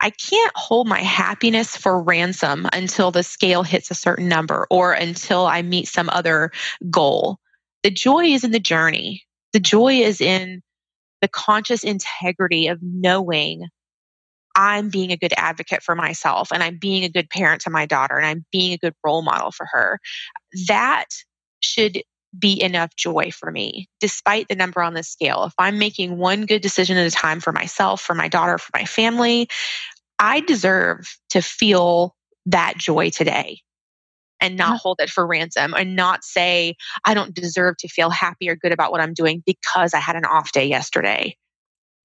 I 0.00 0.10
can't 0.10 0.52
hold 0.54 0.86
my 0.86 1.00
happiness 1.00 1.76
for 1.76 2.00
ransom 2.00 2.68
until 2.72 3.10
the 3.10 3.22
scale 3.22 3.62
hits 3.62 3.90
a 3.90 3.94
certain 3.94 4.28
number 4.28 4.66
or 4.70 4.92
until 4.92 5.46
I 5.46 5.62
meet 5.62 5.88
some 5.88 6.08
other 6.10 6.52
goal. 6.90 7.38
The 7.82 7.90
joy 7.90 8.26
is 8.26 8.44
in 8.44 8.52
the 8.52 8.60
journey. 8.60 9.24
The 9.52 9.60
joy 9.60 9.94
is 9.94 10.20
in 10.20 10.62
the 11.20 11.28
conscious 11.28 11.82
integrity 11.82 12.68
of 12.68 12.78
knowing 12.82 13.66
I'm 14.58 14.90
being 14.90 15.12
a 15.12 15.16
good 15.16 15.32
advocate 15.36 15.84
for 15.84 15.94
myself 15.94 16.50
and 16.52 16.64
I'm 16.64 16.78
being 16.78 17.04
a 17.04 17.08
good 17.08 17.30
parent 17.30 17.62
to 17.62 17.70
my 17.70 17.86
daughter 17.86 18.16
and 18.16 18.26
I'm 18.26 18.44
being 18.50 18.72
a 18.72 18.78
good 18.78 18.94
role 19.04 19.22
model 19.22 19.52
for 19.52 19.66
her. 19.70 20.00
That 20.66 21.06
should 21.60 22.02
be 22.36 22.60
enough 22.60 22.94
joy 22.96 23.30
for 23.30 23.52
me, 23.52 23.88
despite 24.00 24.48
the 24.48 24.56
number 24.56 24.82
on 24.82 24.94
the 24.94 25.04
scale. 25.04 25.44
If 25.44 25.52
I'm 25.58 25.78
making 25.78 26.18
one 26.18 26.44
good 26.44 26.60
decision 26.60 26.96
at 26.96 27.06
a 27.06 27.10
time 27.10 27.38
for 27.38 27.52
myself, 27.52 28.00
for 28.00 28.14
my 28.14 28.26
daughter, 28.26 28.58
for 28.58 28.70
my 28.74 28.84
family, 28.84 29.48
I 30.18 30.40
deserve 30.40 31.06
to 31.30 31.40
feel 31.40 32.16
that 32.46 32.74
joy 32.76 33.10
today 33.10 33.60
and 34.40 34.56
not 34.56 34.72
yeah. 34.72 34.78
hold 34.78 35.00
it 35.00 35.08
for 35.08 35.24
ransom 35.24 35.72
and 35.72 35.94
not 35.94 36.24
say, 36.24 36.74
I 37.04 37.14
don't 37.14 37.32
deserve 37.32 37.76
to 37.78 37.88
feel 37.88 38.10
happy 38.10 38.48
or 38.48 38.56
good 38.56 38.72
about 38.72 38.90
what 38.90 39.00
I'm 39.00 39.14
doing 39.14 39.40
because 39.46 39.94
I 39.94 40.00
had 40.00 40.16
an 40.16 40.24
off 40.24 40.50
day 40.50 40.66
yesterday. 40.66 41.36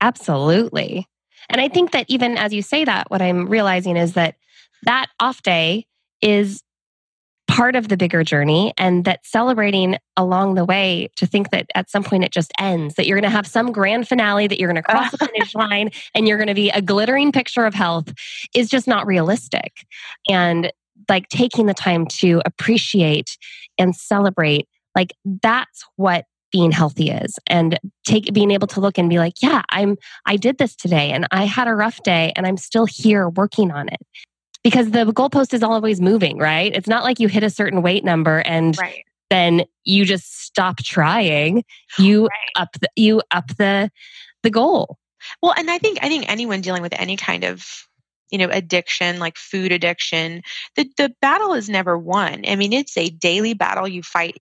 Absolutely. 0.01 1.07
And 1.49 1.61
I 1.61 1.67
think 1.67 1.91
that 1.91 2.05
even 2.09 2.37
as 2.37 2.53
you 2.53 2.61
say 2.61 2.85
that, 2.85 3.09
what 3.09 3.21
I'm 3.21 3.47
realizing 3.47 3.97
is 3.97 4.13
that 4.13 4.35
that 4.83 5.07
off 5.19 5.41
day 5.43 5.85
is 6.21 6.63
part 7.47 7.75
of 7.75 7.87
the 7.87 7.97
bigger 7.97 8.23
journey 8.23 8.73
and 8.77 9.05
that 9.05 9.25
celebrating 9.25 9.97
along 10.17 10.55
the 10.55 10.65
way 10.65 11.09
to 11.15 11.25
think 11.25 11.51
that 11.51 11.67
at 11.75 11.89
some 11.89 12.03
point 12.03 12.23
it 12.23 12.31
just 12.31 12.51
ends, 12.57 12.95
that 12.95 13.05
you're 13.05 13.17
going 13.17 13.29
to 13.29 13.35
have 13.35 13.45
some 13.45 13.71
grand 13.71 14.07
finale, 14.07 14.47
that 14.47 14.59
you're 14.59 14.71
going 14.71 14.81
to 14.81 14.89
cross 14.89 15.11
the 15.11 15.17
finish 15.33 15.53
line 15.53 15.91
and 16.15 16.27
you're 16.27 16.37
going 16.37 16.47
to 16.47 16.55
be 16.55 16.69
a 16.71 16.81
glittering 16.81 17.31
picture 17.31 17.65
of 17.65 17.73
health 17.73 18.11
is 18.55 18.69
just 18.69 18.87
not 18.87 19.05
realistic. 19.05 19.85
And 20.27 20.71
like 21.09 21.27
taking 21.29 21.65
the 21.65 21.73
time 21.73 22.05
to 22.07 22.41
appreciate 22.45 23.37
and 23.77 23.95
celebrate 23.95 24.67
Like 24.95 25.13
that's 25.41 25.83
what 25.95 26.25
being 26.53 26.71
healthy 26.71 27.09
is 27.09 27.37
and 27.47 27.77
take 28.05 28.31
being 28.31 28.51
able 28.51 28.67
to 28.67 28.79
look 28.79 28.97
and 28.97 29.09
be 29.09 29.17
like, 29.17 29.41
yeah, 29.41 29.63
I'm 29.69 29.97
I 30.25 30.37
did 30.37 30.59
this 30.59 30.75
today 30.75 31.11
and 31.11 31.27
I 31.31 31.43
had 31.43 31.67
a 31.67 31.75
rough 31.75 32.01
day 32.03 32.31
and 32.37 32.47
I'm 32.47 32.57
still 32.57 32.85
here 32.85 33.27
working 33.27 33.71
on 33.71 33.89
it. 33.89 33.99
Because 34.63 34.91
the 34.91 35.05
goalpost 35.05 35.53
is 35.53 35.61
always 35.61 35.99
moving, 35.99 36.37
right? 36.37 36.73
It's 36.73 36.87
not 36.87 37.03
like 37.03 37.19
you 37.19 37.27
hit 37.27 37.43
a 37.43 37.49
certain 37.49 37.81
weight 37.81 38.05
number 38.05 38.39
and 38.39 38.77
right. 38.77 39.03
then 39.29 39.65
you 39.83 40.05
just 40.05 40.45
stop 40.45 40.77
trying. 40.77 41.65
You 41.99 42.27
right. 42.27 42.31
up 42.55 42.69
the, 42.79 42.87
you 42.95 43.21
up 43.31 43.47
the 43.57 43.91
the 44.43 44.49
goal. 44.49 44.97
Well, 45.41 45.53
and 45.57 45.69
I 45.69 45.79
think 45.79 45.99
I 46.01 46.07
think 46.07 46.31
anyone 46.31 46.61
dealing 46.61 46.81
with 46.81 46.93
any 46.93 47.17
kind 47.17 47.43
of 47.43 47.65
you 48.29 48.37
know 48.37 48.49
addiction 48.49 49.19
like 49.19 49.37
food 49.37 49.71
addiction 49.71 50.41
the 50.75 50.89
the 50.97 51.13
battle 51.21 51.53
is 51.53 51.69
never 51.69 51.95
won 51.95 52.43
i 52.47 52.55
mean 52.55 52.73
it's 52.73 52.97
a 52.97 53.09
daily 53.09 53.53
battle 53.53 53.87
you 53.87 54.01
fight 54.01 54.37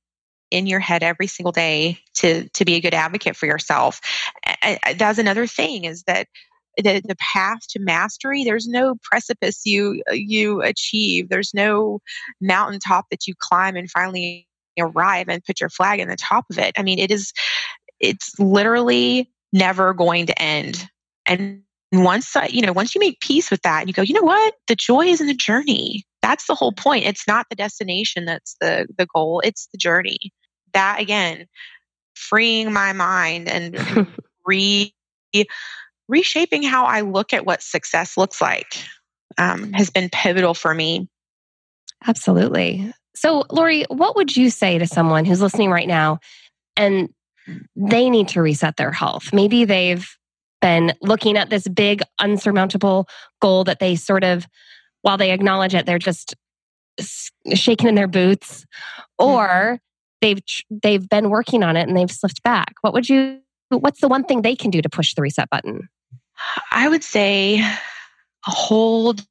in 0.52 0.66
your 0.66 0.80
head 0.80 1.02
every 1.02 1.26
single 1.26 1.52
day 1.52 1.98
to 2.14 2.48
to 2.50 2.64
be 2.64 2.74
a 2.74 2.80
good 2.80 2.94
advocate 2.94 3.36
for 3.36 3.46
yourself. 3.46 4.00
I, 4.44 4.78
I, 4.84 4.92
that's 4.94 5.18
another 5.18 5.46
thing 5.46 5.84
is 5.84 6.02
that 6.04 6.28
the, 6.76 7.02
the 7.04 7.16
path 7.16 7.60
to 7.70 7.80
mastery 7.80 8.44
there's 8.44 8.68
no 8.68 8.96
precipice 9.02 9.62
you 9.64 10.02
you 10.12 10.62
achieve. 10.62 11.28
There's 11.28 11.52
no 11.54 12.00
mountaintop 12.40 13.06
that 13.10 13.26
you 13.26 13.34
climb 13.38 13.76
and 13.76 13.90
finally 13.90 14.46
arrive 14.78 15.28
and 15.28 15.44
put 15.44 15.60
your 15.60 15.70
flag 15.70 16.00
in 16.00 16.08
the 16.08 16.16
top 16.16 16.44
of 16.50 16.58
it. 16.58 16.74
I 16.76 16.82
mean 16.82 16.98
it 16.98 17.10
is 17.10 17.32
it's 17.98 18.38
literally 18.38 19.30
never 19.52 19.94
going 19.94 20.26
to 20.26 20.42
end. 20.42 20.88
And 21.26 21.62
once 21.92 22.36
uh, 22.36 22.46
you 22.48 22.62
know 22.62 22.72
once 22.72 22.94
you 22.94 22.98
make 22.98 23.20
peace 23.20 23.50
with 23.50 23.62
that 23.62 23.80
and 23.80 23.88
you 23.88 23.94
go 23.94 24.02
you 24.02 24.14
know 24.14 24.22
what? 24.22 24.54
The 24.68 24.76
joy 24.76 25.06
is 25.06 25.20
in 25.20 25.28
the 25.28 25.34
journey. 25.34 26.04
That's 26.20 26.46
the 26.46 26.54
whole 26.54 26.72
point. 26.72 27.04
It's 27.04 27.26
not 27.26 27.46
the 27.48 27.56
destination 27.56 28.26
that's 28.26 28.56
the 28.60 28.86
the 28.98 29.06
goal. 29.14 29.40
It's 29.44 29.68
the 29.72 29.78
journey 29.78 30.32
that 30.74 31.00
again 31.00 31.46
freeing 32.14 32.72
my 32.72 32.92
mind 32.92 33.48
and 33.48 34.06
re 34.46 34.94
reshaping 36.08 36.62
how 36.62 36.84
i 36.84 37.00
look 37.00 37.32
at 37.32 37.46
what 37.46 37.62
success 37.62 38.16
looks 38.16 38.40
like 38.40 38.76
um, 39.38 39.72
has 39.72 39.90
been 39.90 40.08
pivotal 40.10 40.54
for 40.54 40.74
me. 40.74 41.08
Absolutely. 42.06 42.92
So 43.14 43.44
laurie 43.50 43.84
what 43.88 44.16
would 44.16 44.36
you 44.36 44.50
say 44.50 44.78
to 44.78 44.86
someone 44.86 45.24
who's 45.24 45.42
listening 45.42 45.70
right 45.70 45.88
now 45.88 46.18
and 46.76 47.08
they 47.76 48.08
need 48.08 48.28
to 48.28 48.42
reset 48.42 48.76
their 48.76 48.92
health? 48.92 49.32
Maybe 49.32 49.64
they've 49.64 50.08
been 50.60 50.92
looking 51.02 51.36
at 51.36 51.50
this 51.50 51.66
big 51.68 52.02
unsurmountable 52.18 53.08
goal 53.40 53.64
that 53.64 53.80
they 53.80 53.96
sort 53.96 54.24
of 54.24 54.46
while 55.02 55.18
they 55.18 55.32
acknowledge 55.32 55.74
it 55.74 55.86
they're 55.86 55.98
just 55.98 56.34
shaking 57.52 57.88
in 57.88 57.94
their 57.96 58.06
boots 58.06 58.64
mm-hmm. 59.20 59.30
or 59.30 59.80
they've 60.22 60.38
they've 60.70 61.06
been 61.08 61.28
working 61.28 61.62
on 61.62 61.76
it 61.76 61.86
and 61.86 61.96
they've 61.96 62.10
slipped 62.10 62.42
back. 62.42 62.74
What 62.80 62.94
would 62.94 63.08
you 63.08 63.40
what's 63.68 64.00
the 64.00 64.08
one 64.08 64.24
thing 64.24 64.40
they 64.40 64.56
can 64.56 64.70
do 64.70 64.80
to 64.80 64.88
push 64.88 65.14
the 65.14 65.22
reset 65.22 65.50
button? 65.50 65.88
I 66.70 66.88
would 66.88 67.04
say 67.04 67.62
hold 68.44 69.22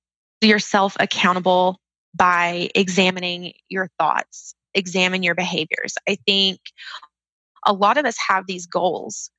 yourself 0.41 0.95
accountable 0.99 1.79
by 2.13 2.69
examining 2.75 3.53
your 3.69 3.89
thoughts 3.97 4.53
examine 4.73 5.23
your 5.23 5.35
behaviors. 5.35 5.95
I 6.07 6.17
think 6.25 6.59
a 7.65 7.73
lot 7.73 7.97
of 7.97 8.05
us 8.05 8.17
have 8.27 8.45
these 8.47 8.67
goals 8.67 9.31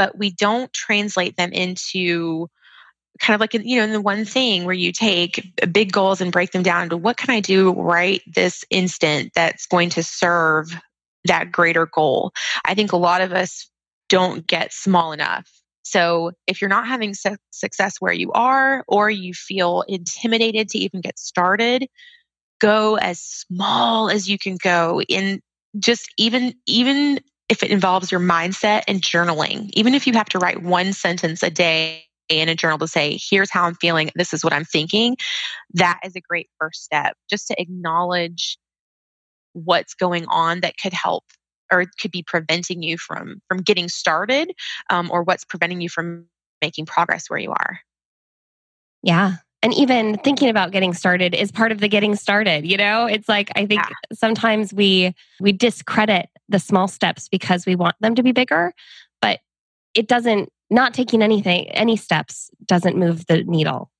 but 0.00 0.16
we 0.16 0.30
don't 0.30 0.72
translate 0.72 1.36
them 1.36 1.52
into 1.52 2.48
kind 3.18 3.34
of 3.34 3.40
like 3.40 3.52
you 3.52 3.78
know 3.78 3.92
the 3.92 4.00
one 4.00 4.24
thing 4.24 4.64
where 4.64 4.74
you 4.74 4.92
take 4.92 5.52
big 5.70 5.92
goals 5.92 6.22
and 6.22 6.32
break 6.32 6.52
them 6.52 6.62
down 6.62 6.84
into 6.84 6.96
what 6.96 7.18
can 7.18 7.28
i 7.28 7.38
do 7.38 7.72
right 7.72 8.22
this 8.26 8.64
instant 8.70 9.30
that's 9.34 9.66
going 9.66 9.90
to 9.90 10.02
serve 10.02 10.74
that 11.24 11.52
greater 11.52 11.86
goal. 11.86 12.32
I 12.64 12.74
think 12.74 12.92
a 12.92 12.96
lot 12.96 13.20
of 13.20 13.32
us 13.32 13.70
don't 14.08 14.46
get 14.46 14.72
small 14.72 15.12
enough. 15.12 15.48
So 15.82 16.32
if 16.46 16.60
you're 16.60 16.70
not 16.70 16.86
having 16.86 17.14
su- 17.14 17.36
success 17.50 17.96
where 18.00 18.12
you 18.12 18.32
are 18.32 18.84
or 18.86 19.10
you 19.10 19.34
feel 19.34 19.82
intimidated 19.88 20.68
to 20.70 20.78
even 20.78 21.00
get 21.00 21.18
started 21.18 21.88
go 22.60 22.96
as 22.96 23.18
small 23.20 24.10
as 24.10 24.28
you 24.28 24.38
can 24.38 24.56
go 24.62 25.00
in 25.08 25.40
just 25.78 26.08
even 26.16 26.54
even 26.66 27.18
if 27.48 27.62
it 27.64 27.70
involves 27.70 28.12
your 28.12 28.20
mindset 28.20 28.82
and 28.86 29.02
journaling, 29.02 29.70
even 29.72 29.94
if 29.94 30.06
you 30.06 30.12
have 30.12 30.28
to 30.28 30.38
write 30.38 30.62
one 30.62 30.92
sentence 30.92 31.42
a 31.42 31.50
day 31.50 32.04
in 32.28 32.48
a 32.48 32.54
journal 32.54 32.78
to 32.78 32.86
say, 32.86 33.18
here's 33.20 33.50
how 33.50 33.64
I'm 33.64 33.74
feeling, 33.74 34.10
this 34.14 34.32
is 34.32 34.44
what 34.44 34.52
I'm 34.52 34.64
thinking, 34.64 35.16
that 35.74 35.98
is 36.04 36.14
a 36.14 36.20
great 36.20 36.48
first 36.60 36.84
step. 36.84 37.16
Just 37.28 37.48
to 37.48 37.60
acknowledge 37.60 38.56
what's 39.52 39.94
going 39.94 40.26
on 40.26 40.60
that 40.60 40.74
could 40.80 40.92
help 40.92 41.24
or 41.72 41.84
could 42.00 42.10
be 42.10 42.22
preventing 42.22 42.82
you 42.82 42.98
from 42.98 43.40
from 43.48 43.58
getting 43.58 43.88
started 43.88 44.52
um, 44.90 45.10
or 45.10 45.22
what's 45.22 45.44
preventing 45.44 45.80
you 45.80 45.88
from 45.88 46.26
making 46.60 46.86
progress 46.86 47.28
where 47.28 47.38
you 47.38 47.50
are. 47.50 47.80
Yeah 49.02 49.36
and 49.62 49.74
even 49.74 50.16
thinking 50.18 50.48
about 50.48 50.70
getting 50.70 50.94
started 50.94 51.34
is 51.34 51.52
part 51.52 51.72
of 51.72 51.80
the 51.80 51.88
getting 51.88 52.16
started 52.16 52.66
you 52.66 52.76
know? 52.76 53.06
It's 53.06 53.28
like 53.28 53.50
i 53.56 53.66
think 53.66 53.82
yeah. 53.82 53.94
sometimes 54.12 54.72
we 54.72 55.14
we 55.40 55.52
discredit 55.52 56.28
the 56.48 56.58
small 56.58 56.88
steps 56.88 57.28
because 57.28 57.66
we 57.66 57.76
want 57.76 57.96
them 58.00 58.14
to 58.14 58.22
be 58.22 58.32
bigger 58.32 58.72
but 59.20 59.40
it 59.94 60.08
doesn't 60.08 60.50
not 60.70 60.94
taking 60.94 61.22
anything 61.22 61.68
any 61.70 61.96
steps 61.96 62.50
doesn't 62.64 62.96
move 62.96 63.26
the 63.26 63.42
needle. 63.44 63.90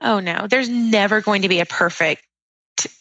Oh 0.00 0.20
no 0.20 0.46
there's 0.48 0.68
never 0.68 1.20
going 1.20 1.42
to 1.42 1.48
be 1.48 1.60
a 1.60 1.66
perfect 1.66 2.22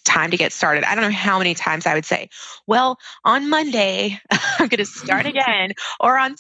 time 0.04 0.32
to 0.32 0.38
get 0.38 0.54
started 0.54 0.84
i 0.84 0.96
don't 0.96 1.04
know 1.04 1.10
how 1.10 1.38
many 1.38 1.54
times 1.54 1.86
i 1.86 1.94
would 1.94 2.06
say 2.06 2.30
well 2.68 2.98
on 3.24 3.50
monday 3.50 4.20
i'm 4.32 4.68
going 4.68 4.78
to 4.78 4.86
start 4.86 5.26
again 5.26 5.74
or 6.00 6.18
on 6.18 6.36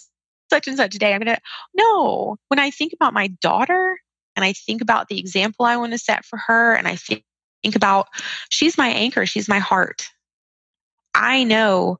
such 0.49 0.67
and 0.67 0.77
such 0.77 0.95
a 0.95 0.99
day 0.99 1.13
i'm 1.13 1.21
going 1.21 1.35
to 1.35 1.41
no 1.75 2.37
when 2.47 2.59
i 2.59 2.69
think 2.69 2.93
about 2.93 3.13
my 3.13 3.27
daughter 3.41 3.97
and 4.35 4.43
I 4.43 4.53
think 4.53 4.81
about 4.81 5.07
the 5.07 5.19
example 5.19 5.65
I 5.65 5.77
want 5.77 5.93
to 5.93 5.97
set 5.97 6.25
for 6.25 6.37
her 6.37 6.73
and 6.73 6.87
I 6.87 6.95
think, 6.95 7.23
think 7.63 7.75
about 7.75 8.07
she's 8.49 8.77
my 8.77 8.89
anchor, 8.89 9.25
she's 9.25 9.47
my 9.47 9.59
heart. 9.59 10.09
I 11.13 11.43
know 11.45 11.97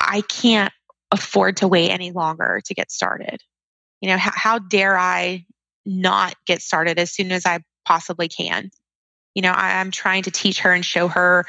I 0.00 0.22
can't 0.22 0.72
afford 1.12 1.58
to 1.58 1.68
wait 1.68 1.90
any 1.90 2.10
longer 2.10 2.60
to 2.64 2.74
get 2.74 2.90
started. 2.90 3.40
You 4.00 4.08
know, 4.08 4.16
how, 4.16 4.32
how 4.34 4.58
dare 4.58 4.98
I 4.98 5.46
not 5.86 6.34
get 6.46 6.62
started 6.62 6.98
as 6.98 7.12
soon 7.12 7.30
as 7.32 7.46
I 7.46 7.60
possibly 7.84 8.28
can? 8.28 8.70
You 9.34 9.42
know, 9.42 9.52
I, 9.52 9.80
I'm 9.80 9.90
trying 9.90 10.24
to 10.24 10.30
teach 10.30 10.60
her 10.60 10.72
and 10.72 10.84
show 10.84 11.08
her 11.08 11.44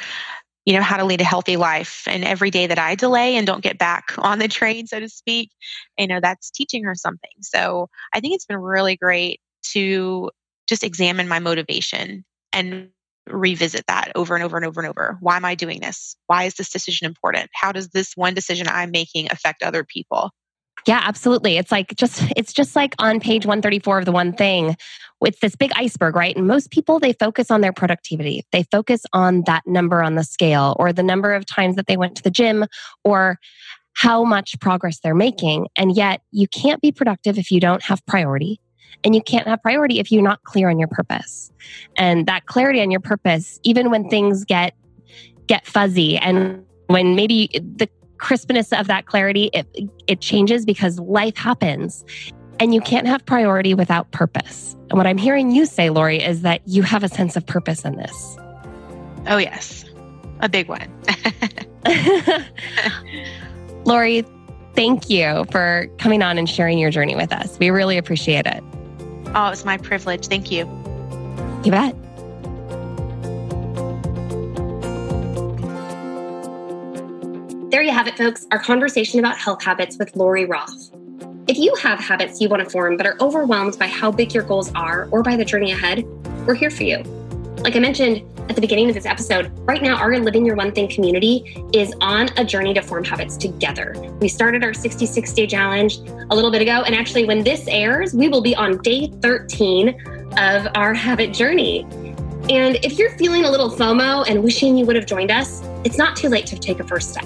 you 0.63 0.76
know 0.76 0.82
how 0.84 0.98
to 0.98 1.06
lead 1.06 1.22
a 1.22 1.24
healthy 1.24 1.58
life 1.58 2.04
and 2.06 2.24
every 2.24 2.52
day 2.52 2.67
that 2.67 2.78
i 2.78 2.94
delay 2.94 3.36
and 3.36 3.48
don't 3.48 3.63
get 3.63 3.80
back 3.80 4.13
on 4.20 4.38
the 4.38 4.48
train 4.48 4.86
so 4.86 5.00
to 5.00 5.10
speak 5.10 5.50
you 5.98 6.06
know 6.06 6.20
that's 6.22 6.52
teaching 6.52 6.84
her 6.84 6.94
something 6.94 7.32
so 7.39 7.89
i 8.13 8.20
think 8.20 8.36
it's 8.36 8.46
been 8.46 8.60
really 8.60 8.96
great 8.96 9.41
to 9.63 10.30
just 10.67 10.84
examine 10.84 11.28
my 11.28 11.39
motivation 11.39 12.24
and 12.54 12.89
revisit 13.28 13.86
that 13.88 14.12
over 14.15 14.36
and 14.36 14.44
over 14.44 14.58
and 14.58 14.65
over 14.65 14.82
and 14.82 14.89
over. 14.89 15.17
Why 15.20 15.38
am 15.38 15.46
I 15.46 15.56
doing 15.56 15.80
this? 15.80 16.15
Why 16.28 16.46
is 16.46 16.56
this 16.56 16.70
decision 16.70 17.06
important? 17.06 17.50
How 17.54 17.72
does 17.72 17.89
this 17.89 18.15
one 18.15 18.34
decision 18.34 18.67
I'm 18.67 18.91
making 18.91 19.32
affect 19.32 19.63
other 19.63 19.84
people? 19.84 20.32
Yeah, 20.88 21.02
absolutely. 21.04 21.58
It's 21.58 21.72
like 21.72 21.96
just 21.96 22.24
it's 22.36 22.54
just 22.54 22.76
like 22.76 22.96
on 22.98 23.20
page 23.20 23.46
134 23.46 24.00
of 24.00 24.06
the 24.06 24.12
one 24.12 24.34
thing. 24.34 24.76
It's 25.21 25.39
this 25.39 25.55
big 25.55 25.71
iceberg, 25.75 26.15
right? 26.15 26.36
And 26.36 26.47
most 26.47 26.71
people 26.71 26.99
they 26.99 27.13
focus 27.13 27.51
on 27.51 27.62
their 27.62 27.73
productivity. 27.73 28.45
They 28.51 28.63
focus 28.63 29.03
on 29.13 29.43
that 29.45 29.63
number 29.65 30.01
on 30.03 30.15
the 30.15 30.23
scale 30.23 30.75
or 30.79 30.91
the 30.93 31.03
number 31.03 31.34
of 31.34 31.45
times 31.45 31.75
that 31.75 31.88
they 31.88 31.97
went 31.97 32.15
to 32.17 32.23
the 32.23 32.31
gym 32.31 32.65
or 33.03 33.39
how 33.93 34.23
much 34.23 34.60
progress 34.60 34.99
they're 34.99 35.15
making. 35.15 35.67
And 35.75 35.95
yet 35.95 36.21
you 36.31 36.47
can't 36.47 36.81
be 36.81 36.91
productive 36.91 37.38
if 37.38 37.51
you 37.51 37.60
don't 37.60 37.84
have 37.84 38.05
priority. 38.05 38.60
And 39.03 39.15
you 39.15 39.21
can't 39.21 39.47
have 39.47 39.62
priority 39.62 39.99
if 39.99 40.12
you're 40.12 40.21
not 40.21 40.43
clear 40.43 40.69
on 40.69 40.77
your 40.77 40.88
purpose. 40.88 41.51
And 41.97 42.27
that 42.27 42.45
clarity 42.45 42.81
on 42.81 42.91
your 42.91 42.99
purpose, 42.99 43.60
even 43.63 43.89
when 43.89 44.10
things 44.10 44.45
get 44.45 44.75
get 45.47 45.65
fuzzy 45.65 46.17
and 46.17 46.63
when 46.88 47.15
maybe 47.15 47.49
the 47.53 47.89
crispness 48.19 48.71
of 48.71 48.88
that 48.88 49.07
clarity 49.07 49.49
it, 49.53 49.67
it 50.07 50.21
changes 50.21 50.63
because 50.65 50.99
life 50.99 51.36
happens 51.36 52.05
and 52.62 52.76
you 52.76 52.80
can't 52.80 53.08
have 53.08 53.26
priority 53.26 53.74
without 53.74 54.12
purpose. 54.12 54.76
And 54.91 54.93
what 54.93 55.08
I'm 55.08 55.17
hearing 55.17 55.50
you 55.50 55.65
say, 55.65 55.89
Laurie, 55.89 56.21
is 56.21 56.43
that 56.43 56.62
you 56.67 56.84
have 56.84 57.04
a 57.04 57.08
sense 57.08 57.36
of 57.36 57.43
purpose 57.43 57.84
in 57.84 57.95
this. 57.95 58.38
Oh, 59.26 59.38
yes. 59.38 59.84
A 60.41 60.47
big 60.47 60.69
one. 60.69 60.88
Laurie, 63.86 64.24
thank 64.76 65.10
you 65.10 65.43
for 65.50 65.88
coming 65.97 66.21
on 66.21 66.38
and 66.38 66.47
sharing 66.47 66.78
your 66.78 66.91
journey 66.91 67.15
with 67.15 67.34
us. 67.34 67.58
We 67.58 67.71
really 67.71 67.97
appreciate 67.97 68.45
it. 68.45 68.63
Oh, 69.34 69.47
it 69.47 69.50
was 69.50 69.65
my 69.65 69.78
privilege. 69.78 70.28
Thank 70.28 70.52
you. 70.52 70.65
You 71.63 71.71
bet. 71.71 71.95
There 77.71 77.82
you 77.82 77.91
have 77.91 78.06
it, 78.06 78.19
folks, 78.19 78.45
our 78.52 78.60
conversation 78.60 79.19
about 79.19 79.39
health 79.39 79.63
habits 79.63 79.97
with 79.97 80.15
Laurie 80.15 80.45
Roth. 80.45 80.90
If 81.47 81.58
you 81.58 81.73
have 81.82 81.99
habits 81.99 82.39
you 82.39 82.47
want 82.49 82.63
to 82.63 82.69
form 82.69 82.97
but 82.97 83.08
are 83.08 83.17
overwhelmed 83.19 83.77
by 83.80 83.88
how 83.88 84.12
big 84.12 84.34
your 84.34 84.43
goals 84.43 84.71
are 84.75 85.10
or 85.12 85.23
by 85.23 85.36
the 85.36 85.43
journey 85.43 85.71
ahead, 85.71 86.06
we're 86.45 86.54
here 86.54 86.69
for 86.69 86.84
you. 86.84 86.99
Like 87.63 87.75
I 87.75 87.80
mentioned, 87.80 88.21
at 88.47 88.56
the 88.56 88.62
beginning 88.62 88.89
of 88.89 88.95
this 88.95 89.08
episode, 89.08 89.51
right 89.67 89.82
now, 89.82 89.95
our 89.97 90.15
Living 90.19 90.45
Your 90.45 90.56
One 90.56 90.71
Thing 90.71 90.88
community 90.88 91.65
is 91.73 91.93
on 91.99 92.30
a 92.38 92.45
journey 92.45 92.75
to 92.75 92.82
form 92.82 93.04
habits 93.04 93.38
together. 93.38 93.95
We 94.19 94.27
started 94.27 94.63
our 94.63 94.73
66 94.73 95.34
day 95.34 95.47
challenge 95.47 95.97
a 95.97 96.36
little 96.36 96.51
bit 96.51 96.62
ago. 96.62 96.84
And 96.84 96.93
actually, 96.93 97.25
when 97.25 97.43
this 97.43 97.67
airs, 97.67 98.13
we 98.13 98.30
will 98.30 98.41
be 98.41 98.56
on 98.56 98.77
day 98.77 99.08
13 99.21 99.89
of 100.38 100.67
our 100.75 100.93
habit 100.93 101.34
journey. 101.34 101.84
And 102.49 102.77
if 102.84 102.99
you're 102.99 103.12
feeling 103.17 103.45
a 103.45 103.51
little 103.51 103.69
FOMO 103.69 104.25
and 104.27 104.43
wishing 104.43 104.77
you 104.77 104.86
would 104.86 104.95
have 104.95 105.08
joined 105.08 105.32
us, 105.32 105.63
it's 105.86 105.97
not 105.97 106.15
too 106.15 106.30
late 106.30 106.45
to 106.47 106.60
take 106.60 106.80
a 106.80 106.84
first 106.84 107.10
step. 107.10 107.25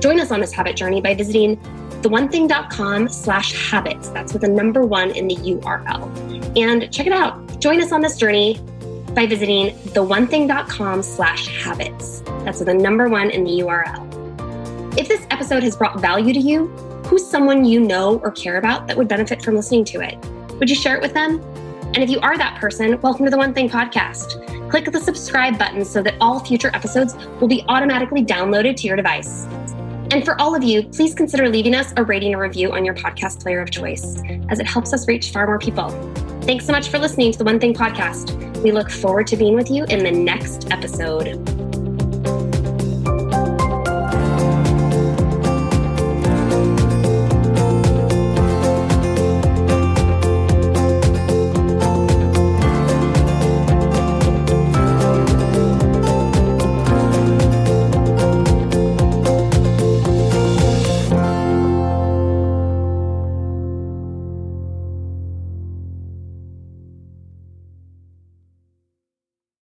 Join 0.00 0.18
us 0.20 0.30
on 0.30 0.40
this 0.40 0.52
habit 0.52 0.76
journey 0.76 1.00
by 1.00 1.14
visiting 1.14 1.58
the1thing.com 2.04 3.08
slash 3.08 3.70
habits. 3.70 4.10
That's 4.10 4.34
with 4.34 4.44
a 4.44 4.48
number 4.48 4.82
one 4.82 5.10
in 5.12 5.26
the 5.26 5.36
URL. 5.36 6.56
And 6.56 6.92
check 6.92 7.06
it 7.06 7.14
out. 7.14 7.60
Join 7.60 7.82
us 7.82 7.92
on 7.92 8.02
this 8.02 8.18
journey 8.18 8.60
by 9.14 9.26
visiting 9.26 9.74
the1thing.com 9.94 11.02
slash 11.02 11.48
habits. 11.48 12.20
That's 12.44 12.58
with 12.58 12.68
a 12.68 12.74
number 12.74 13.08
one 13.08 13.30
in 13.30 13.44
the 13.44 13.60
URL. 13.60 14.98
If 14.98 15.08
this 15.08 15.26
episode 15.30 15.62
has 15.62 15.76
brought 15.76 15.98
value 15.98 16.34
to 16.34 16.40
you, 16.40 16.66
who's 17.06 17.26
someone 17.26 17.64
you 17.64 17.80
know 17.80 18.18
or 18.18 18.30
care 18.30 18.58
about 18.58 18.86
that 18.86 18.98
would 18.98 19.08
benefit 19.08 19.42
from 19.42 19.54
listening 19.54 19.86
to 19.86 20.02
it? 20.02 20.18
Would 20.58 20.68
you 20.68 20.76
share 20.76 20.96
it 20.96 21.02
with 21.02 21.14
them? 21.14 21.40
And 21.94 21.98
if 21.98 22.10
you 22.10 22.20
are 22.20 22.36
that 22.36 22.60
person, 22.60 23.00
welcome 23.00 23.24
to 23.24 23.30
the 23.30 23.38
One 23.38 23.54
Thing 23.54 23.70
Podcast. 23.70 24.70
Click 24.70 24.90
the 24.92 25.00
subscribe 25.00 25.58
button 25.58 25.84
so 25.86 26.02
that 26.02 26.16
all 26.20 26.38
future 26.40 26.70
episodes 26.74 27.14
will 27.40 27.48
be 27.48 27.64
automatically 27.68 28.22
downloaded 28.22 28.76
to 28.76 28.86
your 28.86 28.96
device. 28.96 29.46
And 30.14 30.24
for 30.24 30.40
all 30.40 30.54
of 30.54 30.62
you, 30.62 30.84
please 30.84 31.12
consider 31.12 31.48
leaving 31.48 31.74
us 31.74 31.92
a 31.96 32.04
rating 32.04 32.36
or 32.36 32.42
review 32.42 32.70
on 32.70 32.84
your 32.84 32.94
podcast 32.94 33.42
player 33.42 33.60
of 33.60 33.72
choice, 33.72 34.22
as 34.48 34.60
it 34.60 34.66
helps 34.66 34.92
us 34.92 35.08
reach 35.08 35.32
far 35.32 35.44
more 35.44 35.58
people. 35.58 35.88
Thanks 36.42 36.66
so 36.66 36.72
much 36.72 36.88
for 36.88 37.00
listening 37.00 37.32
to 37.32 37.38
the 37.38 37.42
One 37.42 37.58
Thing 37.58 37.74
Podcast. 37.74 38.62
We 38.62 38.70
look 38.70 38.92
forward 38.92 39.26
to 39.26 39.36
being 39.36 39.56
with 39.56 39.72
you 39.72 39.82
in 39.86 40.04
the 40.04 40.12
next 40.12 40.70
episode. 40.70 41.63